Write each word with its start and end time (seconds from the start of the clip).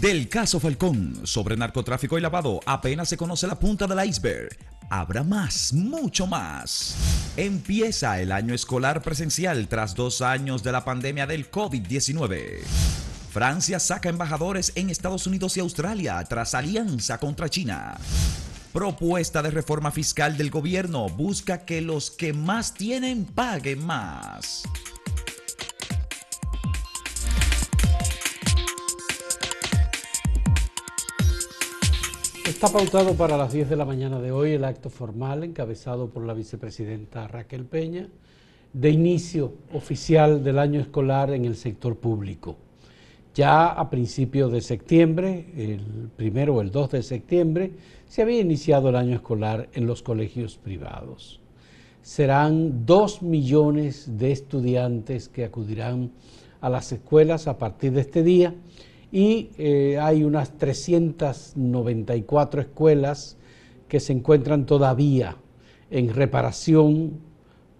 Del 0.00 0.28
caso 0.28 0.58
Falcón 0.58 1.20
sobre 1.24 1.56
narcotráfico 1.56 2.18
y 2.18 2.20
lavado 2.20 2.60
apenas 2.66 3.08
se 3.08 3.16
conoce 3.16 3.46
la 3.46 3.58
punta 3.58 3.86
del 3.86 4.04
iceberg. 4.06 4.56
Habrá 4.90 5.22
más, 5.22 5.72
mucho 5.72 6.26
más. 6.26 6.96
Empieza 7.36 8.20
el 8.20 8.32
año 8.32 8.54
escolar 8.54 9.02
presencial 9.02 9.68
tras 9.68 9.94
dos 9.94 10.20
años 10.20 10.62
de 10.62 10.72
la 10.72 10.84
pandemia 10.84 11.26
del 11.26 11.50
COVID-19. 11.50 12.62
Francia 13.30 13.78
saca 13.78 14.08
embajadores 14.08 14.72
en 14.74 14.90
Estados 14.90 15.26
Unidos 15.26 15.56
y 15.56 15.60
Australia 15.60 16.22
tras 16.28 16.54
alianza 16.54 17.18
contra 17.18 17.48
China. 17.48 17.96
Propuesta 18.72 19.42
de 19.42 19.50
reforma 19.50 19.90
fiscal 19.90 20.36
del 20.36 20.50
gobierno 20.50 21.08
busca 21.08 21.64
que 21.64 21.80
los 21.80 22.10
que 22.10 22.32
más 22.32 22.74
tienen 22.74 23.24
paguen 23.24 23.84
más. 23.84 24.62
Está 32.62 32.78
pautado 32.78 33.14
para 33.14 33.36
las 33.36 33.52
10 33.52 33.70
de 33.70 33.74
la 33.74 33.84
mañana 33.84 34.20
de 34.20 34.30
hoy 34.30 34.52
el 34.52 34.64
acto 34.64 34.88
formal 34.88 35.42
encabezado 35.42 36.10
por 36.10 36.24
la 36.24 36.32
vicepresidenta 36.32 37.26
Raquel 37.26 37.64
Peña 37.64 38.06
de 38.72 38.88
inicio 38.88 39.54
oficial 39.72 40.44
del 40.44 40.60
año 40.60 40.78
escolar 40.78 41.32
en 41.32 41.44
el 41.44 41.56
sector 41.56 41.96
público. 41.96 42.56
Ya 43.34 43.66
a 43.66 43.90
principios 43.90 44.52
de 44.52 44.60
septiembre, 44.60 45.46
el 45.56 46.08
primero 46.14 46.54
o 46.54 46.60
el 46.60 46.70
2 46.70 46.92
de 46.92 47.02
septiembre, 47.02 47.72
se 48.06 48.22
había 48.22 48.38
iniciado 48.38 48.90
el 48.90 48.94
año 48.94 49.16
escolar 49.16 49.68
en 49.72 49.88
los 49.88 50.04
colegios 50.04 50.56
privados. 50.56 51.40
Serán 52.00 52.86
dos 52.86 53.22
millones 53.22 54.18
de 54.18 54.30
estudiantes 54.30 55.28
que 55.28 55.44
acudirán 55.44 56.12
a 56.60 56.70
las 56.70 56.92
escuelas 56.92 57.48
a 57.48 57.58
partir 57.58 57.90
de 57.90 58.02
este 58.02 58.22
día 58.22 58.54
y 59.12 59.50
eh, 59.58 59.98
hay 60.00 60.24
unas 60.24 60.56
394 60.56 62.62
escuelas 62.62 63.36
que 63.86 64.00
se 64.00 64.14
encuentran 64.14 64.64
todavía 64.64 65.36
en 65.90 66.14
reparación 66.14 67.20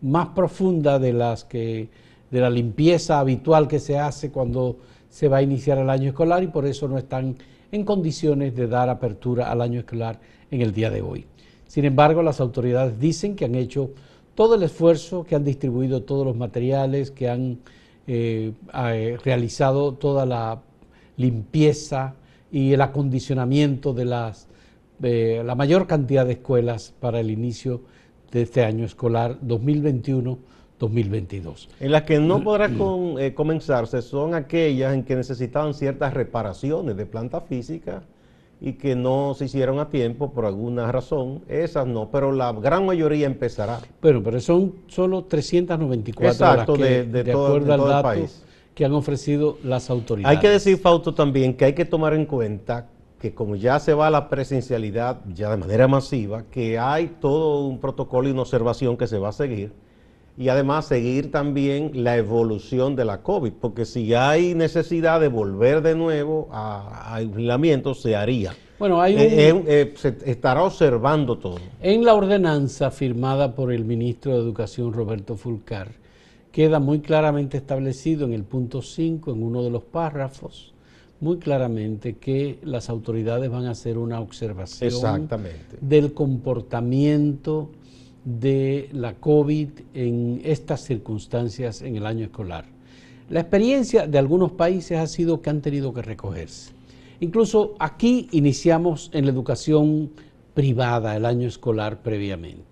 más 0.03 0.29
profunda 0.29 0.99
de 0.99 1.15
las 1.15 1.45
que 1.45 1.89
de 2.31 2.41
la 2.41 2.51
limpieza 2.51 3.19
habitual 3.19 3.67
que 3.67 3.79
se 3.79 3.99
hace 3.99 4.31
cuando 4.31 4.79
se 5.09 5.29
va 5.29 5.39
a 5.39 5.43
iniciar 5.43 5.79
el 5.79 5.91
año 5.91 6.11
escolar 6.11 6.43
y 6.43 6.49
por 6.49 6.67
eso 6.67 6.89
no 6.89 6.99
están 6.99 7.37
en 7.71 7.85
condiciones 7.85 8.55
de 8.55 8.67
dar 8.67 8.89
apertura 8.89 9.51
al 9.51 9.63
año 9.63 9.81
escolar 9.81 10.21
en 10.51 10.61
el 10.61 10.73
día 10.73 10.91
de 10.91 11.03
hoy. 11.03 11.27
Sin 11.67 11.87
embargo, 11.87 12.23
las 12.23 12.41
autoridades 12.41 12.99
dicen 12.99 13.37
que 13.37 13.47
han 13.47 13.55
hecho 13.55 13.91
todo 14.35 14.55
el 14.55 14.63
esfuerzo, 14.63 15.25
que 15.25 15.35
han 15.35 15.45
distribuido 15.45 16.03
todos 16.03 16.27
los 16.27 16.37
materiales, 16.37 17.11
que 17.11 17.29
han 17.29 17.61
eh, 18.07 18.53
eh, 18.75 19.19
realizado 19.23 19.95
toda 19.95 20.27
la 20.27 20.63
limpieza 21.23 22.15
y 22.51 22.73
el 22.75 22.83
acondicionamiento 22.83 23.95
de 23.95 24.05
las, 24.05 24.49
la 25.01 25.55
mayor 25.55 25.87
cantidad 25.87 26.27
de 26.27 26.33
escuelas 26.33 26.93
para 27.01 27.21
el 27.21 27.31
inicio 27.31 27.81
de 28.31 28.43
este 28.43 28.63
año 28.65 28.85
escolar 28.85 29.39
2021-2022. 29.41 31.69
En 31.81 31.93
las 31.93 32.03
que 32.03 32.19
no 32.19 32.43
podrá 32.43 32.71
eh, 33.19 33.33
comenzarse 33.35 34.03
son 34.03 34.35
aquellas 34.35 34.93
en 34.95 35.05
que 35.05 35.17
necesitaban 35.17 35.73
ciertas 35.75 36.13
reparaciones 36.13 36.95
de 36.97 37.07
planta 37.07 37.41
física 37.41 38.03
y 38.61 38.75
que 38.75 38.95
no 38.95 39.33
se 39.35 39.47
hicieron 39.47 39.79
a 39.81 39.89
tiempo 39.89 40.33
por 40.33 40.45
alguna 40.45 40.93
razón. 40.93 41.43
Esas 41.49 41.87
no, 41.87 42.11
pero 42.11 42.33
la 42.33 42.53
gran 42.53 42.85
mayoría 42.87 43.27
empezará. 43.27 43.81
Bueno, 44.01 44.23
pero 44.23 44.39
son 44.41 44.75
solo 44.87 45.25
394 45.25 46.31
Exacto, 46.31 46.77
de, 46.77 47.05
todo, 47.25 47.59
de 47.59 47.67
todo 47.67 47.97
el 47.97 48.03
país 48.03 48.45
que 48.75 48.85
han 48.85 48.93
ofrecido 48.93 49.59
las 49.63 49.91
autoridades. 49.91 50.37
Hay 50.37 50.41
que 50.41 50.49
decir, 50.49 50.79
Fausto, 50.79 51.15
también 51.15 51.55
que 51.55 51.65
hay 51.67 51.73
que 51.75 51.85
tomar 51.85 52.15
en 52.15 52.27
cuenta 52.27 52.89
que 53.19 53.35
como 53.35 53.55
ya 53.55 53.79
se 53.79 53.95
va 53.95 54.09
a 54.09 54.11
la 54.11 54.29
presencialidad 54.29 55.21
ya 55.33 55.51
de 55.51 55.57
manera 55.57 55.87
masiva, 55.87 56.45
que 56.51 56.79
hay 56.79 57.17
todo 57.21 57.67
un 57.67 57.79
protocolo 57.79 58.29
y 58.29 58.33
una 58.33 58.43
observación 58.43 58.97
que 58.97 59.07
se 59.07 59.19
va 59.19 59.29
a 59.29 59.33
seguir 59.33 59.73
y 60.37 60.49
además 60.49 60.87
seguir 60.87 61.31
también 61.31 61.91
la 61.95 62.17
evolución 62.17 62.97
de 62.97 63.05
la 63.05 63.23
COVID, 63.23 63.53
porque 63.61 63.85
si 63.85 64.15
hay 64.15 64.55
necesidad 64.55 65.21
de 65.21 65.29
volver 65.29 65.83
de 65.83 65.95
nuevo 65.95 66.49
a, 66.51 67.15
aislamiento, 67.15 67.95
se 67.95 68.17
haría. 68.17 68.55
Bueno, 68.79 69.01
hay 69.01 69.15
eh, 69.17 69.53
un, 69.53 69.65
eh, 69.69 69.93
se 69.97 70.17
estará 70.25 70.65
observando 70.65 71.39
todo. 71.39 71.59
En 71.81 72.05
la 72.05 72.15
ordenanza 72.15 72.91
firmada 72.91 73.55
por 73.55 73.73
el 73.73 73.85
ministro 73.85 74.33
de 74.33 74.39
Educación, 74.39 74.93
Roberto 74.93 75.37
Fulcar, 75.37 75.93
queda 76.53 76.79
muy 76.79 77.01
claramente 77.01 77.57
establecido 77.57 78.27
en 78.27 78.35
el 78.35 78.45
punto 78.45 78.83
5, 78.83 79.33
en 79.33 79.43
uno 79.43 79.65
de 79.65 79.71
los 79.71 79.83
párrafos, 79.83 80.73
muy 81.21 81.39
claramente 81.39 82.17
que 82.17 82.59
las 82.63 82.91
autoridades 82.91 83.51
van 83.51 83.67
a 83.67 83.71
hacer 83.71 83.97
una 83.97 84.21
observación 84.21 85.29
del 85.81 86.13
comportamiento 86.13 87.71
de 88.25 88.89
la 88.93 89.15
COVID 89.15 89.69
en 89.95 90.41
estas 90.45 90.83
circunstancias 90.83 91.83
en 91.83 91.97
el 91.97 92.07
año 92.07 92.25
escolar. 92.27 92.67
La 93.31 93.41
experiencia 93.41 94.07
de 94.07 94.19
algunos 94.19 94.53
países 94.53 94.99
ha 94.99 95.07
sido 95.07 95.41
que 95.41 95.51
han 95.51 95.63
tenido 95.63 95.95
que 95.95 96.03
recogerse. 96.03 96.73
Incluso 97.21 97.77
aquí 97.79 98.29
iniciamos 98.33 99.11
en 99.15 99.25
la 99.25 99.31
educación 99.31 100.11
privada 100.55 101.17
el 101.17 101.25
año 101.25 101.49
escolar 101.49 102.03
previamente. 102.03 102.72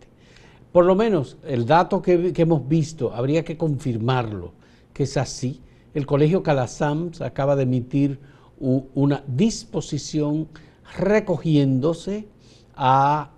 Por 0.72 0.84
lo 0.84 0.94
menos 0.94 1.36
el 1.44 1.66
dato 1.66 2.00
que, 2.00 2.32
hemos 2.36 2.68
visto, 2.68 3.12
habría 3.12 3.44
que 3.44 3.56
confirmarlo, 3.56 4.52
que 4.92 5.02
es 5.02 5.16
así. 5.16 5.60
El 5.94 6.06
Colegio 6.06 6.42
Calasams 6.42 7.20
acaba 7.20 7.56
de 7.56 7.64
emitir 7.64 8.18
una 8.60 9.24
disposición 9.26 10.48
recogiéndose 10.96 12.28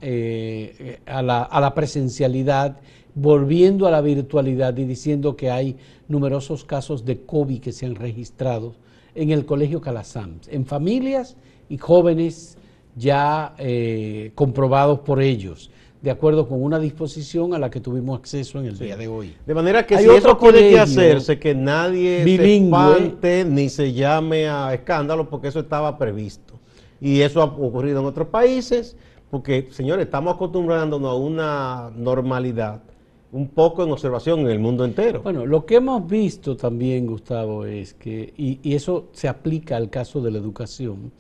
eh, 0.03 1.01
a, 1.07 1.23
la, 1.23 1.43
a, 1.43 1.61
la, 1.61 1.75
presencialidad, 1.75 2.79
volviendo 3.15 3.87
a 3.87 3.91
la 3.91 4.03
virtualidad 4.03 4.77
y 4.77 4.85
diciendo 4.85 5.35
que 5.35 5.51
hay 5.51 5.77
numerosos 6.09 6.65
casos 6.65 7.05
de 7.07 7.23
COVID 7.25 7.61
que 7.61 7.73
se 7.73 7.87
han 7.87 7.95
registrado 7.95 8.75
en 9.15 9.31
el 9.31 9.47
Colegio 9.47 9.81
Calasams, 9.81 10.49
en 10.49 10.67
familias 10.67 11.37
y 11.71 11.79
jóvenes 11.79 12.59
ya 12.95 13.55
eh, 13.59 14.33
comprobados 14.35 15.01
por 15.01 15.23
ellos 15.23 15.71
de 16.03 16.11
acuerdo 16.11 16.49
con 16.49 16.61
una 16.61 16.81
disposición 16.81 17.55
a 17.55 17.61
la 17.61 17.71
que 17.71 17.81
tuvimos 17.81 18.19
acceso 18.19 18.59
en 18.59 18.67
el 18.67 18.77
día 18.77 18.97
de 18.97 19.07
hoy. 19.07 19.37
De 19.47 19.55
manera 19.55 19.87
que 19.87 19.97
si 19.99 20.09
eso 20.11 20.37
tiene 20.37 20.71
que 20.71 20.81
hacerse, 20.81 21.39
que 21.39 21.55
nadie 21.55 22.25
se 22.25 22.57
espante 22.57 23.45
ni 23.45 23.69
se 23.69 23.93
llame 23.93 24.49
a 24.49 24.75
escándalo, 24.75 25.31
porque 25.31 25.49
eso 25.49 25.61
estaba 25.61 25.97
previsto. 25.97 26.59
Y 27.01 27.21
eso 27.21 27.41
ha 27.41 27.45
ocurrido 27.45 28.01
en 28.01 28.07
otros 28.07 28.29
países, 28.29 28.97
porque, 29.31 29.69
señores, 29.71 30.07
estamos 30.07 30.35
acostumbrándonos 30.35 31.09
a 31.09 31.15
una 31.15 31.91
normalidad 31.97 32.83
un 33.31 33.49
poco 33.49 33.85
en 33.85 33.93
observación 33.93 34.41
en 34.41 34.49
el 34.49 34.59
mundo 34.59 34.85
entero. 34.85 35.23
Bueno, 35.23 35.47
lo 35.47 35.65
que 35.65 35.77
hemos 35.77 36.07
visto 36.07 36.57
también, 36.57 37.07
Gustavo, 37.07 37.65
es 37.65 37.95
que, 37.95 38.35
y, 38.37 38.59
y 38.63 38.75
eso 38.75 39.09
se 39.13 39.29
aplica 39.29 39.77
al 39.77 39.89
caso 39.89 40.21
de 40.21 40.33
la 40.33 40.39
educación, 40.39 41.13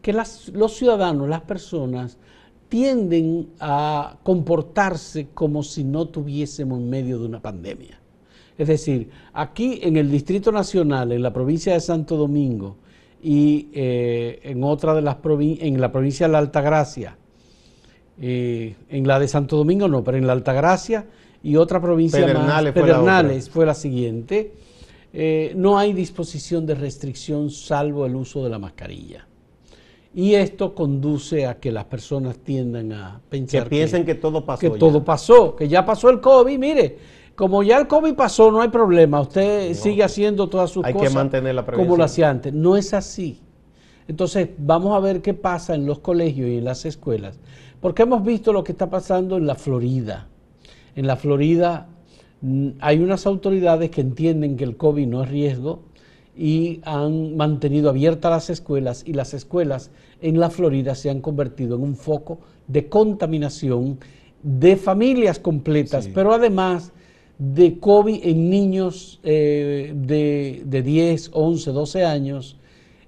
que 0.00 0.14
las, 0.14 0.48
los 0.48 0.72
ciudadanos, 0.74 1.28
las 1.28 1.42
personas, 1.42 2.18
tienden 2.70 3.50
a 3.58 4.16
comportarse 4.22 5.28
como 5.34 5.62
si 5.62 5.84
no 5.84 6.06
tuviésemos 6.06 6.78
en 6.78 6.88
medio 6.88 7.18
de 7.18 7.26
una 7.26 7.42
pandemia. 7.42 8.00
Es 8.56 8.68
decir, 8.68 9.10
aquí 9.32 9.80
en 9.82 9.96
el 9.96 10.10
Distrito 10.10 10.52
Nacional, 10.52 11.12
en 11.12 11.22
la 11.22 11.32
provincia 11.32 11.74
de 11.74 11.80
Santo 11.80 12.16
Domingo 12.16 12.76
y 13.22 13.68
eh, 13.74 14.40
en 14.44 14.62
otra 14.62 14.94
de 14.94 15.02
las 15.02 15.16
provincias, 15.16 15.66
en 15.66 15.80
la 15.80 15.90
provincia 15.90 16.26
de 16.26 16.32
la 16.32 16.38
Altagracia, 16.38 17.16
eh, 18.20 18.76
en 18.88 19.06
la 19.06 19.18
de 19.18 19.28
Santo 19.28 19.56
Domingo 19.56 19.88
no, 19.88 20.04
pero 20.04 20.16
en 20.16 20.26
la 20.26 20.32
Altagracia 20.32 21.06
y 21.42 21.56
otra 21.56 21.80
provincia 21.80 22.20
más, 22.34 22.62
Pedernales 22.70 23.50
fue 23.50 23.66
la, 23.66 23.74
siguiente, 23.74 24.52
eh, 25.12 25.54
no 25.56 25.76
hay 25.76 25.92
disposición 25.92 26.66
de 26.66 26.76
restricción 26.76 27.50
salvo 27.50 28.06
el 28.06 28.14
uso 28.14 28.44
de 28.44 28.50
la 28.50 28.58
mascarilla. 28.58 29.26
Y 30.12 30.34
esto 30.34 30.74
conduce 30.74 31.46
a 31.46 31.60
que 31.60 31.70
las 31.70 31.84
personas 31.84 32.38
tiendan 32.38 32.92
a 32.92 33.20
pensar 33.28 33.64
que 33.64 33.70
piensen 33.70 34.04
que, 34.04 34.16
todo 34.16 34.44
pasó. 34.44 34.60
Que 34.60 34.70
todo 34.70 35.04
pasó, 35.04 35.54
que 35.54 35.68
ya 35.68 35.84
pasó 35.84 36.10
el 36.10 36.20
COVID. 36.20 36.58
Mire, 36.58 36.98
como 37.36 37.62
ya 37.62 37.78
el 37.78 37.86
COVID 37.86 38.14
pasó, 38.14 38.50
no 38.50 38.60
hay 38.60 38.70
problema. 38.70 39.20
Usted 39.20 39.72
sigue 39.74 40.02
haciendo 40.02 40.48
todas 40.48 40.70
sus 40.70 40.84
cosas 40.84 41.08
que 41.08 41.14
mantener 41.14 41.54
la 41.54 41.64
como 41.64 41.96
lo 41.96 42.04
hacía 42.04 42.28
antes. 42.28 42.52
No 42.52 42.76
es 42.76 42.92
así. 42.92 43.40
Entonces, 44.08 44.48
vamos 44.58 44.96
a 44.96 44.98
ver 44.98 45.22
qué 45.22 45.34
pasa 45.34 45.76
en 45.76 45.86
los 45.86 46.00
colegios 46.00 46.48
y 46.48 46.56
en 46.56 46.64
las 46.64 46.84
escuelas. 46.84 47.38
Porque 47.80 48.02
hemos 48.02 48.24
visto 48.24 48.52
lo 48.52 48.64
que 48.64 48.72
está 48.72 48.90
pasando 48.90 49.36
en 49.36 49.46
la 49.46 49.54
Florida. 49.54 50.26
En 50.96 51.06
la 51.06 51.14
Florida 51.14 51.88
mm, 52.40 52.70
hay 52.80 52.98
unas 52.98 53.26
autoridades 53.26 53.90
que 53.90 54.00
entienden 54.00 54.56
que 54.56 54.64
el 54.64 54.76
COVID 54.76 55.06
no 55.06 55.22
es 55.22 55.30
riesgo 55.30 55.84
y 56.40 56.80
han 56.84 57.36
mantenido 57.36 57.90
abiertas 57.90 58.30
las 58.30 58.48
escuelas 58.48 59.02
y 59.06 59.12
las 59.12 59.34
escuelas 59.34 59.90
en 60.22 60.40
la 60.40 60.48
Florida 60.48 60.94
se 60.94 61.10
han 61.10 61.20
convertido 61.20 61.76
en 61.76 61.82
un 61.82 61.96
foco 61.96 62.38
de 62.66 62.88
contaminación 62.88 63.98
de 64.42 64.76
familias 64.76 65.38
completas, 65.38 66.08
pero 66.14 66.32
además 66.32 66.92
de 67.36 67.78
COVID 67.78 68.20
en 68.22 68.48
niños 68.48 69.20
eh, 69.22 69.92
de, 69.94 70.62
de, 70.64 70.82
10, 70.82 71.32
11, 71.34 71.72
12 71.72 72.04
años 72.06 72.56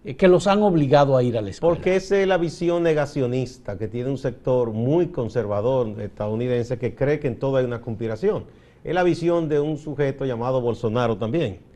eh, 0.05 0.15
que 0.15 0.29
los 0.29 0.47
han 0.47 0.63
obligado 0.63 1.17
a 1.17 1.23
ir 1.23 1.39
a 1.39 1.41
la 1.41 1.49
escuela. 1.49 1.75
Porque 1.75 1.97
esa 1.97 2.21
es 2.21 2.29
la 2.29 2.37
visión 2.37 2.83
negacionista 2.83 3.79
que 3.79 3.89
tiene 3.89 4.11
un 4.11 4.19
sector 4.19 4.73
muy 4.73 5.07
conservador 5.07 5.99
estadounidense 6.03 6.79
que 6.79 6.95
cree 6.95 7.19
que 7.19 7.29
en 7.29 7.39
todo 7.39 7.57
hay 7.57 7.65
una 7.65 7.81
conspiración. 7.81 8.45
Es 8.85 8.95
la 8.95 9.05
visión 9.05 9.49
de 9.49 9.59
un 9.59 9.79
sujeto 9.79 10.27
llamado 10.27 10.61
Bolsonaro 10.61 11.17
también, 11.17 11.72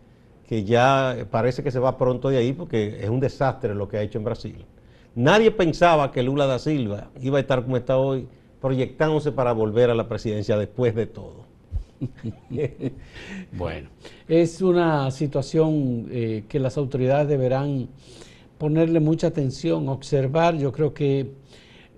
que 0.49 0.65
ya 0.65 1.27
parece 1.31 1.63
que 1.63 1.71
se 1.71 1.79
va 1.79 1.99
pronto 1.99 2.29
de 2.29 2.39
ahí 2.39 2.53
porque 2.53 2.99
es 3.03 3.11
un 3.11 3.21
desastre 3.21 3.75
lo 3.75 3.89
que 3.89 3.99
ha 3.99 4.03
hecho 4.03 4.19
en 4.19 4.25
Brasil. 4.25 4.65
Nadie 5.15 5.51
pensaba 5.51 6.13
que 6.13 6.23
Lula 6.23 6.47
da 6.47 6.59
Silva 6.59 7.09
iba 7.21 7.39
a 7.39 7.41
estar 7.41 7.63
como 7.63 7.77
está 7.77 7.97
hoy, 7.97 8.29
proyectándose 8.61 9.33
para 9.33 9.53
volver 9.53 9.91
a 9.91 9.95
la 9.95 10.09
presidencia 10.09 10.57
después 10.57 10.95
de 10.95 11.07
todo. 11.07 11.47
bueno, 13.53 13.89
es 14.29 14.61
una 14.61 15.11
situación 15.11 16.09
eh, 16.11 16.45
que 16.49 16.61
las 16.61 16.77
autoridades 16.77 17.29
deberán 17.29 17.89
ponerle 18.59 19.01
mucha 19.01 19.29
atención, 19.29 19.89
observar. 19.89 20.57
Yo 20.59 20.73
creo 20.73 20.93
que 20.93 21.31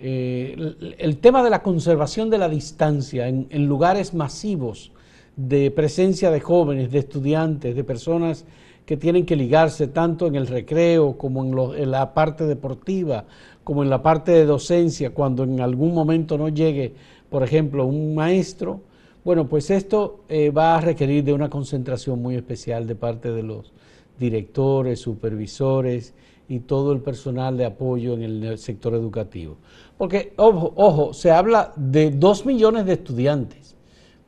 eh, 0.00 0.74
el, 0.98 1.16
tema 1.18 1.42
de 1.42 1.50
la 1.50 1.62
conservación 1.62 2.30
de 2.30 2.38
la 2.38 2.48
distancia 2.48 3.26
en, 3.28 3.66
lugares 3.66 4.14
masivos 4.14 4.92
de 5.38 5.70
presencia 5.70 6.32
de 6.32 6.40
jóvenes, 6.40 6.90
de 6.90 6.98
estudiantes, 6.98 7.76
de 7.76 7.84
personas 7.84 8.44
que 8.84 8.96
tienen 8.96 9.24
que 9.24 9.36
ligarse 9.36 9.86
tanto 9.86 10.26
en 10.26 10.34
el 10.34 10.48
recreo 10.48 11.16
como 11.16 11.44
en, 11.76 11.90
la 11.92 12.12
parte 12.12 12.44
deportiva, 12.44 13.24
como 13.62 13.84
en 13.84 13.90
la 13.90 14.02
parte 14.02 14.32
de 14.32 14.46
docencia, 14.46 15.10
cuando 15.10 15.44
en 15.44 15.60
algún 15.60 15.94
momento 15.94 16.36
no 16.36 16.48
llegue, 16.48 16.92
por 17.30 17.44
ejemplo, 17.44 17.86
un 17.86 18.16
maestro, 18.16 18.80
bueno, 19.24 19.46
pues 19.46 19.70
esto 19.70 20.24
eh, 20.28 20.50
va 20.50 20.76
a 20.76 20.80
requerir 20.80 21.22
de 21.22 21.32
una 21.32 21.48
concentración 21.48 22.20
muy 22.20 22.34
especial 22.34 22.88
de 22.88 22.96
parte 22.96 23.30
de 23.30 23.44
los 23.44 23.72
directores, 24.18 24.98
supervisores 24.98 26.14
y 26.48 26.60
todo 26.60 26.92
el 26.92 27.00
personal 27.00 27.56
de 27.56 27.66
apoyo 27.66 28.14
en 28.14 28.22
el 28.22 28.58
sector 28.58 28.94
educativo. 28.94 29.56
Porque, 29.96 30.32
ojo, 30.36 30.72
ojo, 30.74 31.14
se 31.14 31.30
habla 31.30 31.72
de 31.76 32.10
dos 32.10 32.44
millones 32.44 32.86
de 32.86 32.94
estudiantes, 32.94 33.76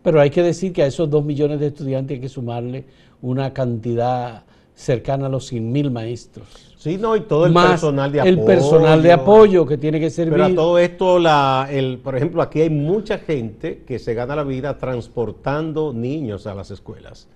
pero 0.02 0.20
hay 0.20 0.30
que 0.30 0.42
decir 0.42 0.72
que 0.72 0.82
a 0.82 0.86
esos 0.86 1.08
dos 1.10 1.24
millones 1.24 1.60
de 1.60 1.68
estudiantes 1.68 2.16
hay 2.16 2.20
que 2.20 2.28
sumarle 2.28 2.84
una 3.22 3.52
cantidad 3.52 4.44
cercana 4.74 5.26
a 5.26 5.28
los 5.28 5.46
100 5.46 5.72
mil 5.72 5.90
maestros. 5.90 6.46
Sí, 6.78 6.96
no, 6.96 7.14
y 7.14 7.20
todo 7.20 7.44
el 7.44 7.52
personal 7.52 8.10
de 8.10 8.20
apoyo. 8.20 8.40
El 8.40 8.46
personal 8.46 9.02
de 9.02 9.12
apoyo 9.12 9.66
que 9.66 9.76
tiene 9.76 10.00
que 10.00 10.08
servir. 10.08 10.32
Pero 10.32 10.44
a 10.46 10.54
todo 10.54 10.78
esto, 10.78 11.18
la, 11.18 11.68
el, 11.70 11.98
por 11.98 12.16
ejemplo, 12.16 12.40
aquí 12.40 12.62
hay 12.62 12.70
mucha 12.70 13.18
gente 13.18 13.82
que 13.86 13.98
se 13.98 14.14
gana 14.14 14.34
la 14.34 14.44
vida 14.44 14.78
transportando 14.78 15.92
niños 15.92 16.46
a 16.46 16.54
las 16.54 16.70
escuelas. 16.70 17.28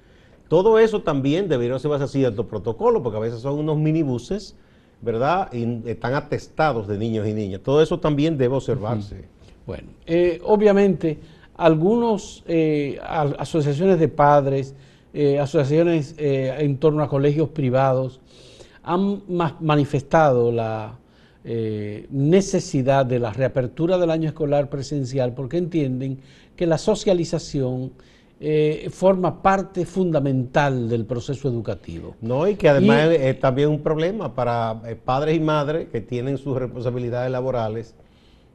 Todo 0.49 0.79
eso 0.79 1.03
también 1.03 1.49
debería 1.49 1.79
ser 1.79 1.93
así 1.93 2.21
cierto 2.21 2.47
protocolo, 2.47 3.03
porque 3.03 3.19
a 3.19 3.21
veces 3.21 3.41
son 3.41 3.59
unos 3.59 3.77
minibuses, 3.77 4.57
¿verdad? 5.03 5.53
Y 5.53 5.89
están 5.91 6.15
atestados 6.15 6.89
de 6.89 6.97
niños 6.97 7.29
y 7.29 7.35
niñas. 7.35 7.61
Todo 7.63 7.83
eso 7.83 8.01
también 8.01 8.39
debe 8.39 8.55
observarse. 8.55 9.25
Bueno, 9.67 9.89
eh, 10.07 10.41
obviamente, 10.45 11.19
algunos 11.57 12.43
eh, 12.47 12.99
asociaciones 13.03 13.99
de 13.99 14.09
padres, 14.09 14.75
eh, 15.13 15.39
asociaciones 15.39 16.15
eh, 16.19 16.55
en 16.59 16.79
torno 16.79 17.03
a 17.03 17.09
colegios 17.09 17.51
privados 17.51 18.21
han 18.83 19.23
manifestado 19.61 20.53
la 20.53 20.99
necesidad 22.11 23.05
de 23.05 23.19
la 23.19 23.31
reapertura 23.31 23.99
del 23.99 24.11
año 24.11 24.29
escolar 24.29 24.71
presencial 24.71 25.35
porque 25.35 25.59
entienden 25.59 26.19
que 26.57 26.67
la 26.67 26.79
socialización 26.79 27.93
forma 28.91 29.43
parte 29.43 29.85
fundamental 29.85 30.89
del 30.89 31.05
proceso 31.05 31.49
educativo. 31.49 32.15
No, 32.23 32.49
y 32.49 32.57
que 32.57 32.71
además 32.71 33.11
es 33.11 33.41
también 33.41 33.69
un 33.69 33.83
problema 33.83 34.35
para 34.35 34.81
padres 35.05 35.37
y 35.37 35.41
madres 35.41 35.89
que 35.91 36.01
tienen 36.01 36.39
sus 36.39 36.57
responsabilidades 36.57 37.31
laborales 37.31 37.95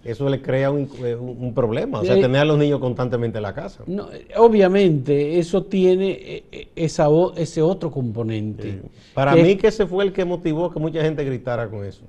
eso 0.03 0.29
le 0.29 0.41
crea 0.41 0.71
un, 0.71 0.89
eh, 1.03 1.17
problema, 1.53 1.99
o 1.99 2.05
sea, 2.05 2.15
eh, 2.15 2.21
tener 2.21 2.41
a 2.41 2.45
los 2.45 2.57
niños 2.57 2.79
constantemente 2.79 3.37
en 3.37 3.43
la 3.43 3.53
casa. 3.53 3.83
No, 3.85 4.07
obviamente, 4.37 5.39
eso 5.39 5.63
tiene 5.63 6.43
eh, 6.51 6.69
esa, 6.75 7.07
ese 7.35 7.61
otro 7.61 7.91
componente. 7.91 8.81
Para 9.13 9.35
mí 9.35 9.55
que 9.57 9.67
ese 9.67 9.85
fue 9.85 10.05
el 10.05 10.13
que 10.13 10.23
motivó 10.23 10.71
que 10.71 10.79
mucha 10.79 11.01
gente 11.01 11.23
gritara 11.23 11.69
con 11.69 11.85
eso. 11.85 12.03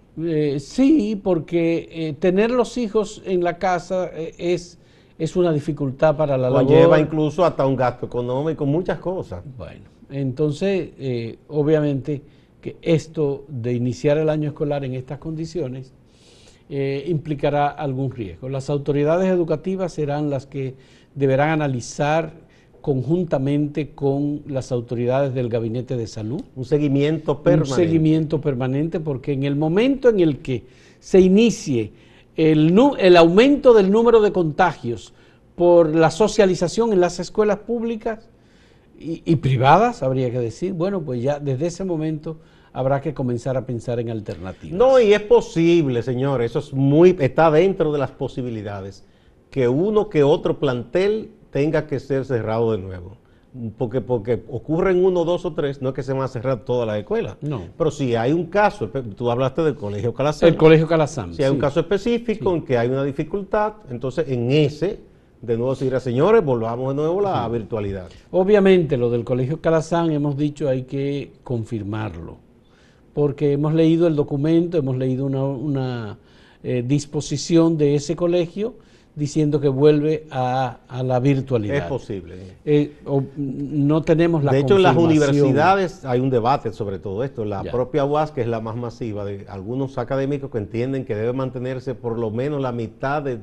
sí, 0.59 1.21
porque 1.23 2.17
tener 2.21 2.51
los 2.51 2.79
hijos 2.79 3.23
en 3.25 3.43
la 3.43 3.59
casa 3.59 4.11
es, 4.39 4.79
es 5.19 5.37
una 5.37 5.53
dificultad 5.53 6.17
para 6.17 6.37
la 6.37 6.51
labor. 6.51 6.71
lleva 6.71 7.01
incluso 7.01 7.45
hasta 7.45 7.67
un 7.67 7.77
gasto 7.77 8.07
económico, 8.07 8.65
muchas 8.67 8.99
cosas. 8.99 9.43
Bueno, 9.57 9.83
entonces, 10.11 10.91
obviamente 11.49 12.23
que 12.61 12.77
esto 12.83 13.45
de 13.49 13.73
iniciar 13.73 14.19
el 14.19 14.29
año 14.29 14.49
escolar 14.49 14.85
en 14.85 14.95
estas 14.95 15.19
condiciones 15.19 15.95
eh, 16.73 17.05
implicará 17.09 17.67
algún 17.67 18.13
riesgo. 18.13 18.49
Las 18.49 18.71
autoridades 18.71 19.29
educativas 19.29 19.93
serán 19.93 20.31
las 20.31 20.47
que 20.47 20.77
deberán 21.17 21.49
analizar 21.49 22.33
conjuntamente 22.81 23.91
con 23.91 24.43
las 24.47 24.71
autoridades 24.71 25.35
del 25.35 25.49
Gabinete 25.49 25.97
de 25.97 26.07
Salud. 26.07 26.43
Un 26.55 26.65
seguimiento 26.65 27.43
permanente. 27.43 27.71
Un 27.71 27.77
seguimiento 27.77 28.41
permanente 28.41 29.01
porque 29.01 29.33
en 29.33 29.43
el 29.43 29.57
momento 29.57 30.11
en 30.11 30.21
el 30.21 30.39
que 30.39 30.63
se 31.01 31.21
inicie 31.21 31.93
el, 32.37 32.73
el 33.01 33.17
aumento 33.17 33.75
del 33.75 33.91
número 33.91 34.21
de 34.21 34.31
contagios 34.31 35.13
por 35.57 35.93
la 35.93 36.13
socialización 36.13 36.93
en 36.93 37.01
las 37.01 37.19
escuelas 37.19 37.59
públicas 37.59 38.29
y, 38.97 39.23
y 39.25 39.37
privadas, 39.37 40.05
habría 40.05 40.31
que 40.31 40.39
decir, 40.39 40.73
bueno, 40.73 41.03
pues 41.03 41.21
ya 41.21 41.41
desde 41.41 41.67
ese 41.67 41.85
momento 41.85 42.39
habrá 42.73 43.01
que 43.01 43.15
comenzar 43.15 43.57
a 43.57 43.67
pensar 43.67 43.99
en 44.01 44.11
alternativas. 44.11 44.79
No, 44.79 45.01
y 45.01 45.13
es 45.13 45.23
posible, 45.23 46.03
señor, 46.03 46.43
eso 46.43 46.61
es 46.61 46.73
muy, 46.73 47.17
está 47.19 47.51
dentro 47.51 47.93
de 47.93 47.99
las 47.99 48.11
posibilidades, 48.11 49.05
que 49.51 49.69
uno 49.69 50.09
que 50.09 50.23
otro 50.23 50.59
plantel 50.59 51.31
tenga 51.51 51.87
que 51.87 51.99
ser 51.99 52.25
cerrado 52.25 52.73
de 52.73 52.79
nuevo. 52.79 53.17
Porque, 53.77 54.01
porque 54.01 54.45
ocurren 54.49 55.05
uno, 55.05 55.25
dos 55.25 55.45
o 55.45 55.53
tres, 55.55 55.83
no 55.83 55.89
es 55.89 55.95
que 55.97 56.05
se 56.05 56.13
van 56.13 56.23
a 56.23 56.29
cerrar 56.29 56.65
todas 56.65 56.87
las 56.87 56.99
escuelas. 56.99 57.37
No. 57.41 57.65
Pero 57.77 57.91
si 57.91 58.15
hay 58.15 58.33
un 58.33 58.47
caso, 58.47 58.89
tú 58.89 59.29
hablaste 59.29 59.63
del 59.63 59.75
Colegio 59.75 60.15
Calazán. 60.15 60.51
El 60.51 60.57
Colegio 60.57 60.87
Calazán. 60.87 61.35
Si 61.35 61.43
hay 61.43 61.51
un 61.51 61.59
caso 61.59 61.81
específico 61.81 62.55
en 62.55 62.63
que 62.63 62.79
hay 62.79 62.89
una 62.89 63.03
dificultad, 63.03 63.73
entonces 63.91 64.29
en 64.29 64.53
ese 64.53 65.01
de 65.43 65.57
nuevo 65.57 65.75
se 65.75 65.87
dirá, 65.87 65.99
señores, 65.99 66.45
volvamos 66.45 66.91
de 66.91 67.03
nuevo 67.03 67.27
a 67.27 67.41
la 67.41 67.49
virtualidad. 67.49 68.09
Obviamente, 68.31 68.97
lo 68.97 69.11
del 69.11 69.25
Colegio 69.25 69.61
Calazán, 69.61 70.13
hemos 70.13 70.37
dicho, 70.37 70.69
hay 70.69 70.83
que 70.83 71.33
confirmarlo 71.43 72.50
porque 73.15 73.53
hemos 73.53 73.75
leído 73.75 74.07
el 74.07 74.17
documento, 74.17 74.79
hemos 74.79 74.97
leído 74.97 75.27
una, 75.27 76.19
eh, 76.63 76.85
disposición 76.87 77.79
de 77.79 77.95
ese 77.95 78.17
colegio 78.17 78.75
diciendo 79.15 79.61
que 79.61 79.69
vuelve 79.69 80.27
a, 80.31 80.79
la 81.03 81.21
virtualidad. 81.21 81.77
Es 81.77 81.83
posible. 81.85 82.37
Eh, 82.65 82.97
no 83.37 84.03
tenemos 84.03 84.45
la 84.45 84.53
De 84.53 84.61
hecho, 84.61 84.77
en 84.77 84.83
las 84.83 84.97
universidades 84.97 86.05
hay 86.05 86.21
un 86.21 86.31
debate 86.31 86.73
sobre 86.73 86.99
todo 86.99 87.25
esto. 87.25 87.45
La 87.45 87.63
propia 87.63 88.05
UAS, 88.05 88.31
que 88.31 88.43
es 88.43 88.47
la 88.47 88.61
más 88.61 88.77
masiva, 88.77 89.25
de 89.25 89.47
algunos 89.49 89.99
académicos 89.99 90.51
que 90.51 90.59
entienden 90.59 91.05
que 91.05 91.15
debe 91.15 91.33
mantenerse 91.33 91.95
por 91.95 92.19
lo 92.19 92.31
menos 92.31 92.63
la 92.63 92.73
mitad 92.73 93.23
de, 93.23 93.39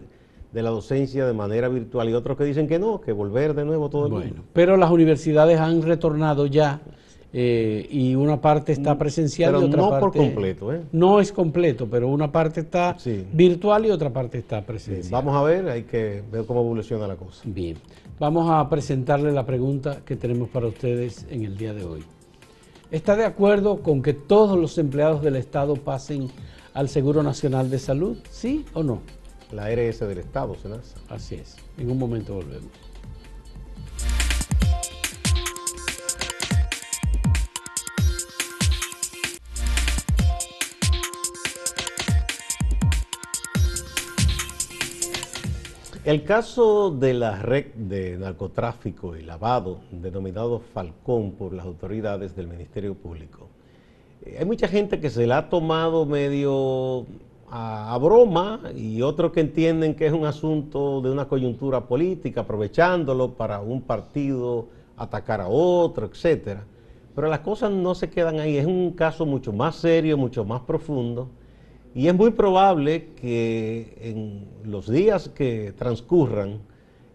la 0.53 0.69
docencia 0.69 1.27
de 1.27 1.33
manera 1.33 1.67
virtual 1.67 2.09
y 2.09 2.13
otros 2.13 2.37
que 2.37 2.43
dicen 2.43 2.67
que 2.67 2.79
no, 2.79 3.01
que 3.01 3.11
volver 3.11 3.53
de 3.53 3.65
nuevo 3.65 3.89
todo 3.89 4.07
el 4.07 4.11
bueno, 4.11 4.43
Pero 4.53 4.77
las 4.77 4.89
universidades 4.89 5.59
han 5.59 5.83
retornado 5.83 6.47
ya 6.47 6.81
eh, 7.39 7.87
y 7.91 8.15
una 8.15 8.41
parte 8.41 8.71
está 8.71 8.95
mm, 8.95 8.97
presencial 8.97 9.53
y 9.53 9.65
otra 9.65 9.79
no 9.79 9.89
parte... 9.91 10.05
por 10.05 10.11
completo, 10.11 10.73
¿eh? 10.73 10.81
No 10.91 11.19
es 11.19 11.31
completo, 11.31 11.87
pero 11.87 12.07
una 12.07 12.31
parte 12.31 12.61
está 12.61 12.97
virtual 13.31 13.85
y 13.85 13.91
otra 13.91 14.11
parte 14.11 14.39
está 14.39 14.65
presencial. 14.65 15.11
vamos 15.11 15.35
a 15.35 15.43
ver, 15.43 15.69
hay 15.69 15.83
que 15.83 16.23
ver 16.31 16.45
cómo 16.47 16.61
evoluciona 16.61 17.05
la 17.05 17.15
cosa. 17.15 17.43
Bien, 17.45 17.77
vamos 18.17 18.49
a 18.49 18.67
presentarle 18.67 19.31
la 19.31 19.45
pregunta 19.45 20.01
que 20.03 20.15
tenemos 20.15 20.49
para 20.49 20.65
ustedes 20.65 21.27
en 21.29 21.43
el 21.43 21.55
día 21.55 21.75
de 21.75 21.83
hoy. 21.83 22.03
¿Está 22.89 23.15
de 23.15 23.25
acuerdo 23.25 23.83
con 23.83 24.01
que 24.01 24.13
todos 24.13 24.57
los 24.57 24.75
empleados 24.79 25.21
del 25.21 25.35
Estado 25.35 25.75
pasen 25.75 26.29
al 26.73 26.89
Seguro 26.89 27.21
Nacional 27.21 27.69
de 27.69 27.77
Salud? 27.77 28.17
¿Sí 28.31 28.65
o 28.73 28.81
no? 28.81 29.03
La 29.51 29.69
RS 29.69 30.07
del 30.07 30.17
Estado, 30.17 30.55
Senasa. 30.55 30.97
Así 31.07 31.35
es. 31.35 31.55
En 31.77 31.91
un 31.91 31.99
momento 31.99 32.33
volvemos. 32.33 32.71
El 46.07 46.23
caso 46.23 46.89
de 46.89 47.13
la 47.13 47.41
red 47.41 47.65
de 47.75 48.17
narcotráfico 48.17 49.17
y 49.17 49.23
lavado, 49.23 49.81
denominado 49.91 50.61
Falcón 50.73 51.31
por 51.33 51.51
las 51.51 51.65
autoridades 51.65 52.33
del 52.33 52.47
Ministerio 52.47 52.95
Público, 52.95 53.49
eh, 54.23 54.37
hay 54.39 54.45
mucha 54.45 54.69
gente 54.69 55.01
que 55.01 55.09
se 55.09 55.27
la 55.27 55.39
ha 55.39 55.49
tomado 55.49 56.05
medio 56.05 57.05
a, 57.51 57.97
broma 58.01 58.61
y 58.73 59.01
otros 59.01 59.33
que 59.33 59.41
entienden 59.41 59.95
que 59.95 60.05
es 60.05 60.13
un 60.13 60.25
asunto 60.25 61.01
de 61.01 61.11
una 61.11 61.27
coyuntura 61.27 61.81
política, 61.81 62.39
aprovechándolo 62.39 63.33
para 63.33 63.59
un 63.59 63.81
partido 63.81 64.69
atacar 64.95 65.41
a 65.41 65.49
otro, 65.49 66.05
etcétera. 66.05 66.63
Pero 67.15 67.27
las 67.27 67.39
cosas 67.39 67.71
no 67.71 67.95
se 67.95 68.09
quedan 68.09 68.39
ahí, 68.39 68.55
es 68.55 68.65
un 68.65 68.91
caso 68.91 69.25
mucho 69.25 69.51
más 69.51 69.75
serio, 69.75 70.17
mucho 70.17 70.45
más 70.45 70.61
profundo, 70.61 71.27
y 71.97 72.07
es 72.07 72.13
muy 72.13 72.29
probable 72.29 73.07
que 73.19 73.97
en 73.99 74.45
los 74.71 74.87
días 74.87 75.29
que 75.29 75.73
transcurran, 75.75 76.59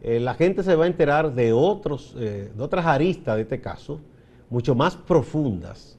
eh, 0.03 0.19
la 0.19 0.35
gente 0.35 0.65
se 0.65 0.75
va 0.75 0.87
a 0.87 0.87
enterar 0.89 1.35
de, 1.35 1.53
otros, 1.53 2.17
eh, 2.19 2.51
de 2.53 2.63
otras 2.65 2.85
aristas 2.85 3.37
de 3.37 3.43
este 3.43 3.61
caso, 3.61 4.01
mucho 4.51 4.75
más 4.75 4.97
profundas, 4.97 5.97